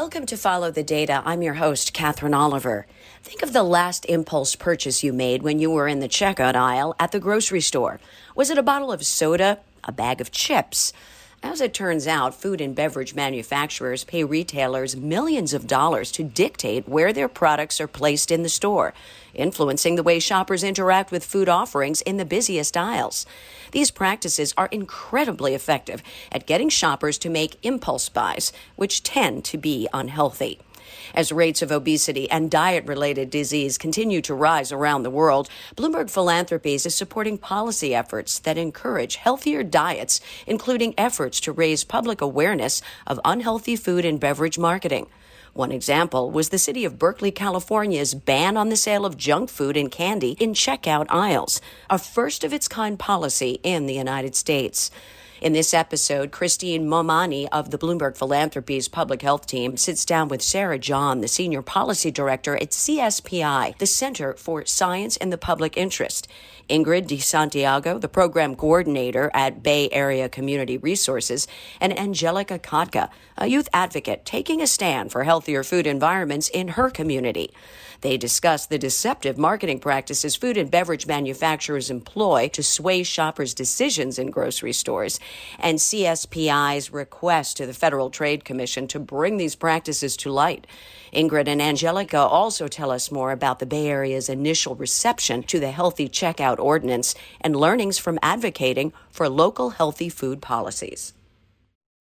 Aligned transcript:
Welcome 0.00 0.24
to 0.26 0.36
Follow 0.38 0.70
the 0.70 0.82
Data. 0.82 1.22
I'm 1.26 1.42
your 1.42 1.52
host, 1.52 1.92
Katherine 1.92 2.32
Oliver. 2.32 2.86
Think 3.22 3.42
of 3.42 3.52
the 3.52 3.62
last 3.62 4.06
impulse 4.06 4.56
purchase 4.56 5.04
you 5.04 5.12
made 5.12 5.42
when 5.42 5.58
you 5.58 5.70
were 5.70 5.86
in 5.86 6.00
the 6.00 6.08
checkout 6.08 6.54
aisle 6.54 6.96
at 6.98 7.12
the 7.12 7.20
grocery 7.20 7.60
store. 7.60 8.00
Was 8.34 8.48
it 8.48 8.56
a 8.56 8.62
bottle 8.62 8.92
of 8.92 9.04
soda? 9.04 9.58
A 9.84 9.92
bag 9.92 10.22
of 10.22 10.30
chips? 10.30 10.94
As 11.42 11.62
it 11.62 11.72
turns 11.72 12.06
out, 12.06 12.34
food 12.34 12.60
and 12.60 12.74
beverage 12.74 13.14
manufacturers 13.14 14.04
pay 14.04 14.24
retailers 14.24 14.94
millions 14.94 15.54
of 15.54 15.66
dollars 15.66 16.12
to 16.12 16.22
dictate 16.22 16.86
where 16.86 17.14
their 17.14 17.28
products 17.28 17.80
are 17.80 17.86
placed 17.86 18.30
in 18.30 18.42
the 18.42 18.50
store, 18.50 18.92
influencing 19.32 19.96
the 19.96 20.02
way 20.02 20.18
shoppers 20.18 20.62
interact 20.62 21.10
with 21.10 21.24
food 21.24 21.48
offerings 21.48 22.02
in 22.02 22.18
the 22.18 22.26
busiest 22.26 22.76
aisles. 22.76 23.24
These 23.72 23.90
practices 23.90 24.52
are 24.58 24.68
incredibly 24.70 25.54
effective 25.54 26.02
at 26.30 26.46
getting 26.46 26.68
shoppers 26.68 27.16
to 27.18 27.30
make 27.30 27.64
impulse 27.64 28.10
buys, 28.10 28.52
which 28.76 29.02
tend 29.02 29.44
to 29.46 29.56
be 29.56 29.88
unhealthy. 29.94 30.60
As 31.14 31.32
rates 31.32 31.62
of 31.62 31.72
obesity 31.72 32.30
and 32.30 32.50
diet 32.50 32.86
related 32.86 33.30
disease 33.30 33.78
continue 33.78 34.20
to 34.22 34.34
rise 34.34 34.70
around 34.72 35.02
the 35.02 35.10
world, 35.10 35.48
Bloomberg 35.76 36.10
Philanthropies 36.10 36.86
is 36.86 36.94
supporting 36.94 37.38
policy 37.38 37.94
efforts 37.94 38.38
that 38.40 38.58
encourage 38.58 39.16
healthier 39.16 39.62
diets, 39.62 40.20
including 40.46 40.94
efforts 40.96 41.40
to 41.40 41.52
raise 41.52 41.84
public 41.84 42.20
awareness 42.20 42.80
of 43.06 43.20
unhealthy 43.24 43.76
food 43.76 44.04
and 44.04 44.20
beverage 44.20 44.58
marketing. 44.58 45.06
One 45.52 45.72
example 45.72 46.30
was 46.30 46.50
the 46.50 46.58
city 46.58 46.84
of 46.84 46.98
Berkeley, 46.98 47.32
California's 47.32 48.14
ban 48.14 48.56
on 48.56 48.68
the 48.68 48.76
sale 48.76 49.04
of 49.04 49.16
junk 49.16 49.50
food 49.50 49.76
and 49.76 49.90
candy 49.90 50.36
in 50.38 50.54
checkout 50.54 51.06
aisles, 51.08 51.60
a 51.88 51.98
first 51.98 52.44
of 52.44 52.52
its 52.52 52.68
kind 52.68 52.96
policy 52.98 53.58
in 53.64 53.86
the 53.86 53.94
United 53.94 54.36
States. 54.36 54.92
In 55.40 55.54
this 55.54 55.72
episode, 55.72 56.32
Christine 56.32 56.86
Momani 56.86 57.48
of 57.50 57.70
the 57.70 57.78
Bloomberg 57.78 58.14
Philanthropies 58.14 58.88
Public 58.88 59.22
Health 59.22 59.46
Team 59.46 59.78
sits 59.78 60.04
down 60.04 60.28
with 60.28 60.42
Sarah 60.42 60.78
John, 60.78 61.22
the 61.22 61.28
Senior 61.28 61.62
Policy 61.62 62.10
Director 62.10 62.56
at 62.56 62.72
CSPI, 62.72 63.78
the 63.78 63.86
Center 63.86 64.34
for 64.34 64.66
Science 64.66 65.16
in 65.16 65.30
the 65.30 65.38
Public 65.38 65.78
Interest. 65.78 66.28
Ingrid 66.68 67.08
DeSantiago, 67.08 67.98
the 67.98 68.08
Program 68.08 68.54
Coordinator 68.54 69.30
at 69.32 69.62
Bay 69.62 69.88
Area 69.90 70.28
Community 70.28 70.76
Resources, 70.76 71.48
and 71.80 71.98
Angelica 71.98 72.58
Kotka, 72.58 73.08
a 73.38 73.46
youth 73.46 73.68
advocate 73.72 74.26
taking 74.26 74.60
a 74.60 74.66
stand 74.66 75.10
for 75.10 75.24
healthier 75.24 75.64
food 75.64 75.86
environments 75.86 76.50
in 76.50 76.68
her 76.68 76.90
community. 76.90 77.50
They 78.02 78.16
discuss 78.16 78.64
the 78.64 78.78
deceptive 78.78 79.36
marketing 79.36 79.80
practices 79.80 80.34
food 80.34 80.56
and 80.56 80.70
beverage 80.70 81.06
manufacturers 81.06 81.90
employ 81.90 82.48
to 82.48 82.62
sway 82.62 83.02
shoppers' 83.02 83.52
decisions 83.52 84.18
in 84.18 84.30
grocery 84.30 84.72
stores 84.72 85.20
and 85.58 85.78
CSPI's 85.78 86.92
request 86.92 87.58
to 87.58 87.66
the 87.66 87.74
Federal 87.74 88.08
Trade 88.08 88.44
Commission 88.44 88.88
to 88.88 88.98
bring 88.98 89.36
these 89.36 89.54
practices 89.54 90.16
to 90.18 90.30
light. 90.30 90.66
Ingrid 91.12 91.48
and 91.48 91.60
Angelica 91.60 92.18
also 92.18 92.68
tell 92.68 92.90
us 92.90 93.10
more 93.10 93.32
about 93.32 93.58
the 93.58 93.66
Bay 93.66 93.88
Area's 93.88 94.28
initial 94.28 94.74
reception 94.76 95.42
to 95.42 95.60
the 95.60 95.70
Healthy 95.70 96.08
Checkout 96.08 96.58
Ordinance 96.58 97.14
and 97.40 97.54
learnings 97.54 97.98
from 97.98 98.18
advocating 98.22 98.92
for 99.10 99.28
local 99.28 99.70
healthy 99.70 100.08
food 100.08 100.40
policies. 100.40 101.12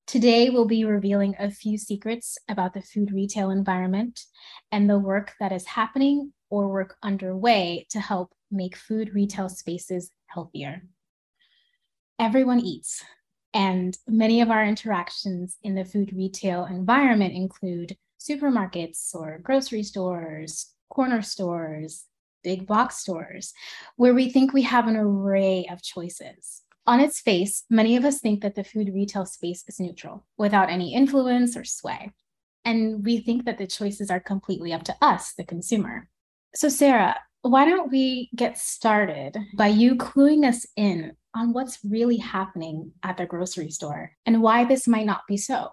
Today, 0.09 0.49
we'll 0.49 0.65
be 0.65 0.85
revealing 0.85 1.35
a 1.37 1.51
few 1.51 1.77
secrets 1.77 2.35
about 2.49 2.73
the 2.73 2.81
food 2.81 3.11
retail 3.11 3.51
environment 3.51 4.21
and 4.71 4.89
the 4.89 4.97
work 4.97 5.33
that 5.39 5.51
is 5.51 5.67
happening 5.67 6.33
or 6.49 6.67
work 6.67 6.97
underway 7.03 7.85
to 7.91 7.99
help 7.99 8.33
make 8.49 8.75
food 8.75 9.13
retail 9.13 9.49
spaces 9.49 10.09
healthier. 10.25 10.81
Everyone 12.17 12.59
eats, 12.59 13.05
and 13.53 13.95
many 14.07 14.41
of 14.41 14.49
our 14.49 14.65
interactions 14.65 15.57
in 15.61 15.75
the 15.75 15.85
food 15.85 16.11
retail 16.11 16.65
environment 16.65 17.35
include 17.35 17.95
supermarkets 18.19 19.13
or 19.13 19.37
grocery 19.43 19.83
stores, 19.83 20.73
corner 20.89 21.21
stores, 21.21 22.05
big 22.43 22.65
box 22.65 22.97
stores, 22.97 23.53
where 23.95 24.15
we 24.15 24.31
think 24.31 24.53
we 24.53 24.63
have 24.63 24.87
an 24.87 24.95
array 24.95 25.67
of 25.71 25.83
choices. 25.83 26.63
On 26.89 26.99
its 26.99 27.21
face, 27.21 27.65
many 27.69 27.95
of 27.97 28.03
us 28.03 28.19
think 28.19 28.41
that 28.41 28.55
the 28.55 28.63
food 28.63 28.91
retail 28.91 29.23
space 29.23 29.63
is 29.67 29.79
neutral, 29.79 30.25
without 30.39 30.71
any 30.71 30.95
influence 30.95 31.55
or 31.55 31.63
sway. 31.63 32.11
And 32.65 33.05
we 33.05 33.19
think 33.19 33.45
that 33.45 33.59
the 33.59 33.67
choices 33.67 34.09
are 34.09 34.19
completely 34.19 34.73
up 34.73 34.81
to 34.85 34.95
us, 34.99 35.33
the 35.33 35.43
consumer. 35.43 36.09
So, 36.55 36.67
Sarah, 36.67 37.15
why 37.43 37.65
don't 37.65 37.91
we 37.91 38.31
get 38.35 38.57
started 38.57 39.37
by 39.55 39.67
you 39.67 39.97
cluing 39.97 40.47
us 40.47 40.65
in 40.75 41.11
on 41.35 41.53
what's 41.53 41.77
really 41.85 42.17
happening 42.17 42.91
at 43.03 43.17
the 43.17 43.27
grocery 43.27 43.69
store 43.69 44.13
and 44.25 44.41
why 44.41 44.65
this 44.65 44.87
might 44.87 45.05
not 45.05 45.27
be 45.27 45.37
so? 45.37 45.69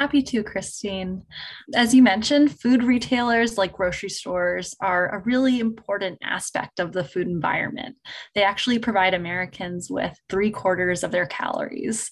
Happy 0.00 0.22
to, 0.22 0.42
Christine. 0.42 1.26
As 1.74 1.94
you 1.94 2.02
mentioned, 2.02 2.58
food 2.58 2.82
retailers 2.82 3.58
like 3.58 3.74
grocery 3.74 4.08
stores 4.08 4.74
are 4.80 5.10
a 5.10 5.22
really 5.24 5.60
important 5.60 6.18
aspect 6.22 6.80
of 6.80 6.92
the 6.92 7.04
food 7.04 7.26
environment. 7.28 7.96
They 8.34 8.42
actually 8.42 8.78
provide 8.78 9.12
Americans 9.12 9.90
with 9.90 10.18
three 10.30 10.50
quarters 10.50 11.04
of 11.04 11.10
their 11.10 11.26
calories. 11.26 12.08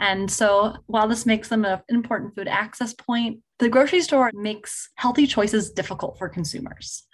And 0.00 0.28
so, 0.28 0.74
while 0.86 1.06
this 1.06 1.26
makes 1.26 1.48
them 1.48 1.64
an 1.64 1.78
important 1.88 2.34
food 2.34 2.48
access 2.48 2.92
point, 2.92 3.38
the 3.60 3.68
grocery 3.68 4.00
store 4.00 4.32
makes 4.34 4.90
healthy 4.96 5.28
choices 5.28 5.70
difficult 5.70 6.18
for 6.18 6.28
consumers. 6.28 7.06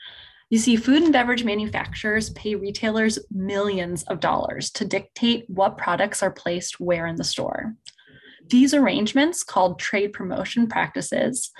You 0.48 0.56
see, 0.56 0.76
food 0.76 1.02
and 1.02 1.12
beverage 1.12 1.44
manufacturers 1.44 2.30
pay 2.30 2.54
retailers 2.54 3.18
millions 3.30 4.04
of 4.04 4.20
dollars 4.20 4.70
to 4.72 4.86
dictate 4.86 5.44
what 5.48 5.76
products 5.76 6.22
are 6.22 6.30
placed 6.30 6.80
where 6.80 7.06
in 7.06 7.16
the 7.16 7.24
store. 7.24 7.74
These 8.48 8.74
arrangements, 8.74 9.42
called 9.42 9.78
trade 9.78 10.12
promotion 10.12 10.66
practices, 10.66 11.50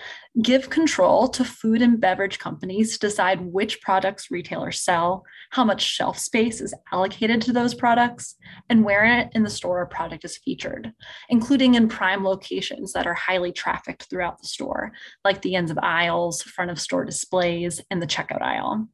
give 0.42 0.68
control 0.68 1.28
to 1.28 1.44
food 1.44 1.80
and 1.80 1.98
beverage 1.98 2.38
companies 2.38 2.92
to 2.92 2.98
decide 2.98 3.40
which 3.40 3.80
products 3.80 4.30
retailers 4.30 4.80
sell, 4.80 5.24
how 5.50 5.64
much 5.64 5.80
shelf 5.80 6.18
space 6.18 6.60
is 6.60 6.74
allocated 6.92 7.40
to 7.42 7.52
those 7.54 7.74
products, 7.74 8.36
and 8.68 8.84
where 8.84 9.30
in 9.32 9.42
the 9.42 9.50
store 9.50 9.80
a 9.80 9.86
product 9.86 10.26
is 10.26 10.36
featured, 10.36 10.92
including 11.30 11.74
in 11.74 11.88
prime 11.88 12.22
locations 12.22 12.92
that 12.92 13.06
are 13.06 13.14
highly 13.14 13.50
trafficked 13.50 14.04
throughout 14.10 14.38
the 14.40 14.46
store, 14.46 14.92
like 15.24 15.40
the 15.40 15.54
ends 15.54 15.70
of 15.70 15.78
aisles, 15.82 16.42
front 16.42 16.70
of 16.70 16.78
store 16.78 17.06
displays, 17.06 17.80
and 17.90 18.02
the 18.02 18.06
checkout 18.06 18.42
aisle. 18.42 18.86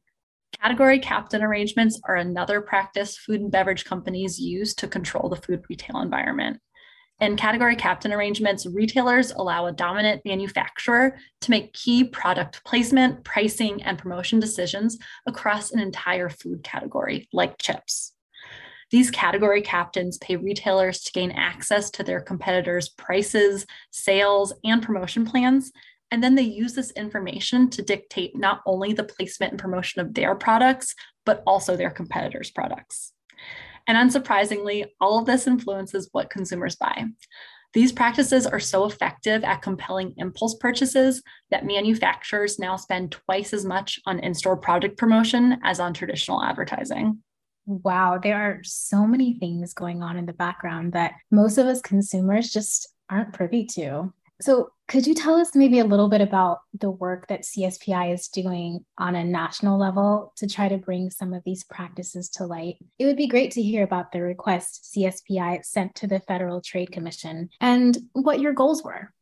Category 0.61 0.99
captain 0.99 1.41
arrangements 1.41 1.99
are 2.05 2.15
another 2.15 2.61
practice 2.61 3.17
food 3.17 3.41
and 3.41 3.51
beverage 3.51 3.83
companies 3.83 4.39
use 4.39 4.73
to 4.75 4.87
control 4.87 5.27
the 5.27 5.35
food 5.35 5.63
retail 5.69 5.99
environment. 6.01 6.59
In 7.21 7.37
category 7.37 7.75
captain 7.75 8.11
arrangements, 8.11 8.65
retailers 8.65 9.29
allow 9.29 9.67
a 9.67 9.71
dominant 9.71 10.23
manufacturer 10.25 11.19
to 11.41 11.51
make 11.51 11.71
key 11.71 12.03
product 12.03 12.63
placement, 12.65 13.23
pricing, 13.23 13.83
and 13.83 13.99
promotion 13.99 14.39
decisions 14.39 14.97
across 15.27 15.71
an 15.71 15.79
entire 15.79 16.29
food 16.29 16.63
category, 16.63 17.29
like 17.31 17.59
chips. 17.59 18.13
These 18.89 19.11
category 19.11 19.61
captains 19.61 20.17
pay 20.17 20.35
retailers 20.35 21.01
to 21.03 21.11
gain 21.11 21.29
access 21.29 21.91
to 21.91 22.03
their 22.03 22.21
competitors' 22.21 22.89
prices, 22.89 23.67
sales, 23.91 24.51
and 24.63 24.81
promotion 24.81 25.23
plans. 25.23 25.71
And 26.09 26.23
then 26.23 26.33
they 26.33 26.41
use 26.41 26.73
this 26.73 26.89
information 26.91 27.69
to 27.69 27.83
dictate 27.83 28.35
not 28.35 28.61
only 28.65 28.93
the 28.93 29.03
placement 29.03 29.51
and 29.51 29.61
promotion 29.61 30.01
of 30.01 30.15
their 30.15 30.33
products, 30.33 30.95
but 31.23 31.43
also 31.45 31.77
their 31.77 31.91
competitors' 31.91 32.49
products. 32.49 33.13
And 33.87 33.97
unsurprisingly, 33.97 34.87
all 34.99 35.19
of 35.19 35.25
this 35.25 35.47
influences 35.47 36.09
what 36.11 36.29
consumers 36.29 36.75
buy. 36.75 37.05
These 37.73 37.93
practices 37.93 38.45
are 38.45 38.59
so 38.59 38.85
effective 38.85 39.43
at 39.43 39.61
compelling 39.61 40.13
impulse 40.17 40.55
purchases 40.55 41.23
that 41.51 41.65
manufacturers 41.65 42.59
now 42.59 42.75
spend 42.75 43.11
twice 43.11 43.53
as 43.53 43.63
much 43.63 43.99
on 44.05 44.19
in 44.19 44.33
store 44.33 44.57
product 44.57 44.97
promotion 44.97 45.57
as 45.63 45.79
on 45.79 45.93
traditional 45.93 46.43
advertising. 46.43 47.19
Wow, 47.65 48.19
there 48.21 48.37
are 48.37 48.59
so 48.63 49.07
many 49.07 49.35
things 49.35 49.73
going 49.73 50.03
on 50.03 50.17
in 50.17 50.25
the 50.25 50.33
background 50.33 50.93
that 50.93 51.13
most 51.29 51.57
of 51.57 51.67
us 51.67 51.79
consumers 51.81 52.51
just 52.51 52.89
aren't 53.09 53.33
privy 53.33 53.65
to. 53.65 54.13
So, 54.41 54.71
could 54.87 55.07
you 55.07 55.13
tell 55.13 55.35
us 55.35 55.55
maybe 55.55 55.79
a 55.79 55.85
little 55.85 56.09
bit 56.09 56.19
about 56.19 56.59
the 56.77 56.91
work 56.91 57.27
that 57.27 57.43
CSPI 57.43 58.13
is 58.13 58.27
doing 58.27 58.83
on 58.97 59.15
a 59.15 59.23
national 59.23 59.79
level 59.79 60.33
to 60.35 60.47
try 60.47 60.67
to 60.67 60.77
bring 60.77 61.09
some 61.09 61.33
of 61.33 61.43
these 61.45 61.63
practices 61.63 62.27
to 62.31 62.45
light? 62.45 62.75
It 62.99 63.05
would 63.05 63.15
be 63.15 63.27
great 63.27 63.51
to 63.51 63.61
hear 63.61 63.83
about 63.83 64.11
the 64.11 64.21
request 64.21 64.93
CSPI 64.93 65.63
sent 65.63 65.95
to 65.95 66.07
the 66.07 66.19
Federal 66.19 66.59
Trade 66.59 66.91
Commission 66.91 67.49
and 67.61 67.97
what 68.13 68.41
your 68.41 68.51
goals 68.51 68.83
were. 68.83 69.13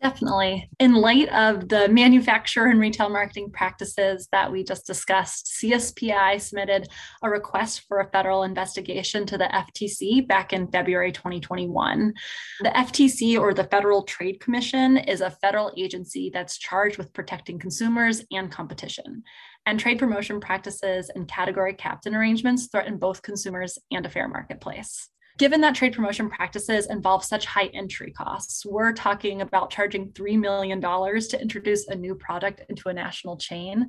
Definitely. 0.00 0.70
In 0.78 0.94
light 0.94 1.28
of 1.30 1.68
the 1.68 1.88
manufacturer 1.88 2.66
and 2.66 2.78
retail 2.78 3.08
marketing 3.08 3.50
practices 3.50 4.28
that 4.30 4.50
we 4.50 4.62
just 4.62 4.86
discussed, 4.86 5.58
CSPI 5.60 6.40
submitted 6.40 6.86
a 7.24 7.28
request 7.28 7.82
for 7.88 7.98
a 7.98 8.08
federal 8.10 8.44
investigation 8.44 9.26
to 9.26 9.36
the 9.36 9.46
FTC 9.52 10.28
back 10.28 10.52
in 10.52 10.70
February 10.70 11.10
2021. 11.10 12.14
The 12.60 12.68
FTC, 12.68 13.40
or 13.40 13.52
the 13.52 13.64
Federal 13.64 14.04
Trade 14.04 14.38
Commission, 14.38 14.98
is 14.98 15.20
a 15.20 15.30
federal 15.30 15.72
agency 15.76 16.30
that's 16.32 16.58
charged 16.58 16.96
with 16.96 17.12
protecting 17.12 17.58
consumers 17.58 18.22
and 18.30 18.52
competition. 18.52 19.24
And 19.66 19.80
trade 19.80 19.98
promotion 19.98 20.38
practices 20.38 21.10
and 21.12 21.26
category 21.26 21.74
captain 21.74 22.14
arrangements 22.14 22.68
threaten 22.68 22.98
both 22.98 23.22
consumers 23.22 23.76
and 23.90 24.06
a 24.06 24.08
fair 24.08 24.28
marketplace. 24.28 25.10
Given 25.38 25.60
that 25.60 25.76
trade 25.76 25.92
promotion 25.92 26.28
practices 26.28 26.86
involve 26.86 27.24
such 27.24 27.46
high 27.46 27.70
entry 27.72 28.10
costs, 28.10 28.66
we're 28.66 28.92
talking 28.92 29.40
about 29.40 29.70
charging 29.70 30.10
$3 30.10 30.36
million 30.36 30.80
to 30.80 31.40
introduce 31.40 31.86
a 31.86 31.94
new 31.94 32.16
product 32.16 32.62
into 32.68 32.88
a 32.88 32.92
national 32.92 33.36
chain. 33.36 33.86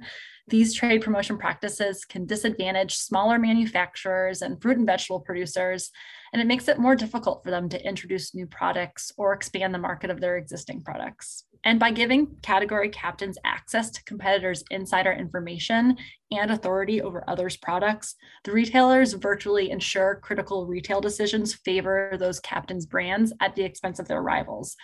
These 0.48 0.75
trade 0.75 1.01
promotion 1.01 1.40
practices 1.40 2.06
can 2.06 2.28
disadvantage 2.28 2.98
smaller 2.98 3.40
manufacturers 3.40 4.44
and 4.44 4.62
fruit 4.62 4.78
and 4.78 4.86
vegetable 4.86 5.22
producers, 5.22 5.90
and 6.34 6.40
it 6.40 6.46
makes 6.46 6.68
it 6.68 6.78
more 6.78 6.96
difficult 6.96 7.44
for 7.44 7.50
them 7.50 7.68
to 7.69 7.84
introduce 7.84 8.36
new 8.36 8.45
products 8.45 9.12
or 9.18 9.34
expand 9.34 9.74
the 9.74 9.80
market 9.80 10.12
of 10.12 10.22
their 10.22 10.38
existing 10.38 10.84
products. 10.84 11.45
And 11.65 11.79
by 11.79 11.91
giving 11.91 12.38
category 12.41 12.89
captains 12.89 13.38
access 13.44 13.91
to 13.91 14.03
competitors' 14.06 14.63
insider 14.71 15.11
information 15.11 15.97
and 16.31 16.51
authority 16.51 17.01
over 17.01 17.23
others' 17.27 17.57
products, 17.57 18.15
the 18.45 18.53
retailers 18.53 19.13
virtually 19.13 19.69
ensure 19.69 20.21
critical 20.23 20.67
retail 20.67 21.01
decisions 21.01 21.53
favor 21.53 22.15
those 22.17 22.39
captains' 22.39 22.85
brands 22.85 23.33
at 23.41 23.56
the 23.56 23.63
expense 23.63 24.00
of 24.00 24.07
their 24.07 24.21
rivals, 24.21 24.77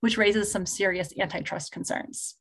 which 0.00 0.16
raises 0.16 0.50
some 0.50 0.64
serious 0.64 1.12
antitrust 1.18 1.70
concerns. 1.70 2.36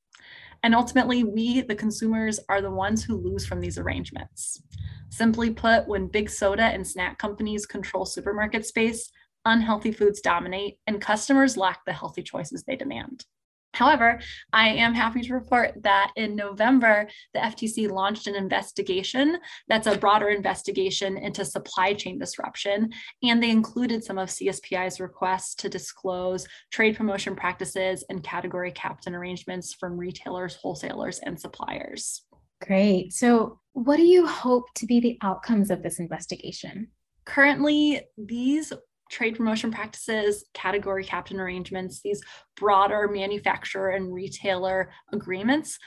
And 0.63 0.73
ultimately, 0.73 1.23
we, 1.23 1.61
the 1.61 1.75
consumers, 1.75 2.39
are 2.47 2.61
the 2.61 2.71
ones 2.71 3.03
who 3.03 3.17
lose 3.17 3.45
from 3.45 3.59
these 3.59 3.77
arrangements. 3.77 4.61
Simply 5.09 5.49
put, 5.49 5.87
when 5.87 6.07
big 6.07 6.29
soda 6.29 6.63
and 6.63 6.87
snack 6.87 7.17
companies 7.17 7.65
control 7.65 8.05
supermarket 8.05 8.65
space, 8.65 9.11
unhealthy 9.43 9.91
foods 9.91 10.21
dominate, 10.21 10.77
and 10.87 11.01
customers 11.01 11.57
lack 11.57 11.83
the 11.85 11.93
healthy 11.93 12.21
choices 12.21 12.63
they 12.63 12.75
demand. 12.75 13.25
However, 13.73 14.19
I 14.51 14.69
am 14.69 14.93
happy 14.93 15.21
to 15.21 15.33
report 15.33 15.71
that 15.83 16.11
in 16.15 16.35
November, 16.35 17.07
the 17.33 17.39
FTC 17.39 17.89
launched 17.89 18.27
an 18.27 18.35
investigation 18.35 19.37
that's 19.67 19.87
a 19.87 19.97
broader 19.97 20.29
investigation 20.29 21.17
into 21.17 21.45
supply 21.45 21.93
chain 21.93 22.19
disruption. 22.19 22.91
And 23.23 23.41
they 23.41 23.49
included 23.49 24.03
some 24.03 24.17
of 24.17 24.29
CSPI's 24.29 24.99
requests 24.99 25.55
to 25.55 25.69
disclose 25.69 26.47
trade 26.71 26.97
promotion 26.97 27.35
practices 27.35 28.03
and 28.09 28.23
category 28.23 28.71
captain 28.71 29.15
arrangements 29.15 29.73
from 29.73 29.97
retailers, 29.97 30.55
wholesalers, 30.55 31.19
and 31.19 31.39
suppliers. 31.39 32.23
Great. 32.61 33.13
So, 33.13 33.59
what 33.73 33.97
do 33.97 34.03
you 34.03 34.27
hope 34.27 34.65
to 34.75 34.85
be 34.85 34.99
the 34.99 35.17
outcomes 35.21 35.71
of 35.71 35.81
this 35.81 35.99
investigation? 35.99 36.89
Currently, 37.25 38.01
these 38.17 38.73
trade 39.11 39.35
promotion 39.35 39.71
practices, 39.71 40.45
category 40.53 41.03
captain 41.03 41.39
arrangements, 41.39 42.01
these 42.01 42.21
broader 42.55 43.07
manufacturer 43.07 43.89
and 43.89 44.13
retailer 44.13 44.91
agreements, 45.11 45.77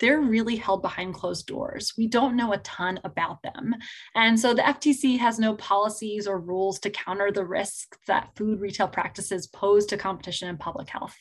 they're 0.00 0.20
really 0.20 0.56
held 0.56 0.82
behind 0.82 1.14
closed 1.14 1.46
doors. 1.46 1.92
We 1.98 2.06
don't 2.06 2.36
know 2.36 2.52
a 2.52 2.58
ton 2.58 3.00
about 3.04 3.42
them. 3.42 3.74
And 4.14 4.38
so 4.38 4.54
the 4.54 4.62
FTC 4.62 5.18
has 5.18 5.38
no 5.38 5.54
policies 5.56 6.26
or 6.26 6.38
rules 6.38 6.78
to 6.80 6.90
counter 6.90 7.32
the 7.32 7.44
risks 7.44 7.98
that 8.06 8.30
food 8.36 8.60
retail 8.60 8.88
practices 8.88 9.48
pose 9.48 9.86
to 9.86 9.96
competition 9.96 10.48
and 10.48 10.60
public 10.60 10.88
health. 10.88 11.16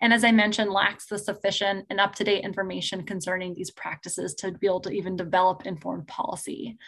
And 0.00 0.12
as 0.12 0.24
I 0.24 0.32
mentioned, 0.32 0.70
lacks 0.70 1.06
the 1.06 1.18
sufficient 1.18 1.86
and 1.90 2.00
up 2.00 2.14
to 2.16 2.24
date 2.24 2.44
information 2.44 3.04
concerning 3.04 3.54
these 3.54 3.70
practices 3.70 4.34
to 4.36 4.52
be 4.52 4.66
able 4.66 4.80
to 4.80 4.90
even 4.90 5.16
develop 5.16 5.66
informed 5.66 6.08
policy. 6.08 6.78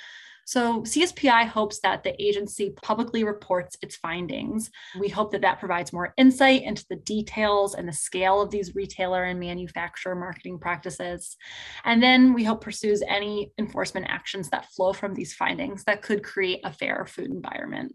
So 0.44 0.82
CSPI 0.82 1.46
hopes 1.46 1.80
that 1.80 2.02
the 2.02 2.20
agency 2.22 2.74
publicly 2.82 3.24
reports 3.24 3.76
its 3.82 3.96
findings. 3.96 4.70
We 4.98 5.08
hope 5.08 5.32
that 5.32 5.42
that 5.42 5.58
provides 5.58 5.92
more 5.92 6.14
insight 6.16 6.62
into 6.62 6.84
the 6.88 6.96
details 6.96 7.74
and 7.74 7.88
the 7.88 7.92
scale 7.92 8.40
of 8.40 8.50
these 8.50 8.74
retailer 8.74 9.24
and 9.24 9.40
manufacturer 9.40 10.14
marketing 10.14 10.58
practices. 10.58 11.36
And 11.84 12.02
then 12.02 12.34
we 12.34 12.44
hope 12.44 12.62
pursues 12.62 13.02
any 13.06 13.52
enforcement 13.58 14.06
actions 14.08 14.50
that 14.50 14.70
flow 14.72 14.92
from 14.92 15.14
these 15.14 15.34
findings 15.34 15.84
that 15.84 16.02
could 16.02 16.22
create 16.22 16.60
a 16.64 16.72
fair 16.72 17.06
food 17.06 17.30
environment. 17.30 17.94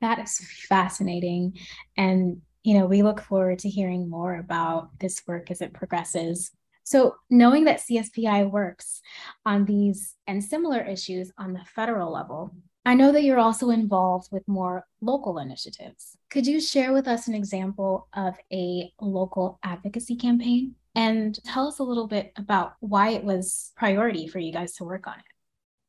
That 0.00 0.18
is 0.18 0.38
fascinating. 0.68 1.58
And 1.96 2.42
you 2.64 2.78
know, 2.78 2.86
we 2.86 3.02
look 3.02 3.20
forward 3.22 3.60
to 3.60 3.68
hearing 3.70 4.10
more 4.10 4.36
about 4.36 4.90
this 4.98 5.22
work 5.26 5.50
as 5.50 5.60
it 5.60 5.72
progresses. 5.72 6.50
So, 6.88 7.16
knowing 7.28 7.64
that 7.64 7.80
CSPI 7.80 8.50
works 8.50 9.02
on 9.44 9.66
these 9.66 10.14
and 10.26 10.42
similar 10.42 10.80
issues 10.80 11.30
on 11.36 11.52
the 11.52 11.60
federal 11.66 12.10
level, 12.10 12.54
I 12.86 12.94
know 12.94 13.12
that 13.12 13.24
you're 13.24 13.38
also 13.38 13.68
involved 13.68 14.28
with 14.32 14.48
more 14.48 14.86
local 15.02 15.38
initiatives. 15.38 16.16
Could 16.30 16.46
you 16.46 16.62
share 16.62 16.94
with 16.94 17.06
us 17.06 17.28
an 17.28 17.34
example 17.34 18.08
of 18.14 18.36
a 18.50 18.90
local 19.02 19.58
advocacy 19.62 20.16
campaign 20.16 20.76
and 20.94 21.38
tell 21.44 21.68
us 21.68 21.78
a 21.78 21.82
little 21.82 22.06
bit 22.06 22.32
about 22.36 22.76
why 22.80 23.10
it 23.10 23.22
was 23.22 23.70
priority 23.76 24.26
for 24.26 24.38
you 24.38 24.50
guys 24.50 24.72
to 24.76 24.84
work 24.84 25.06
on 25.06 25.18
it? 25.18 25.37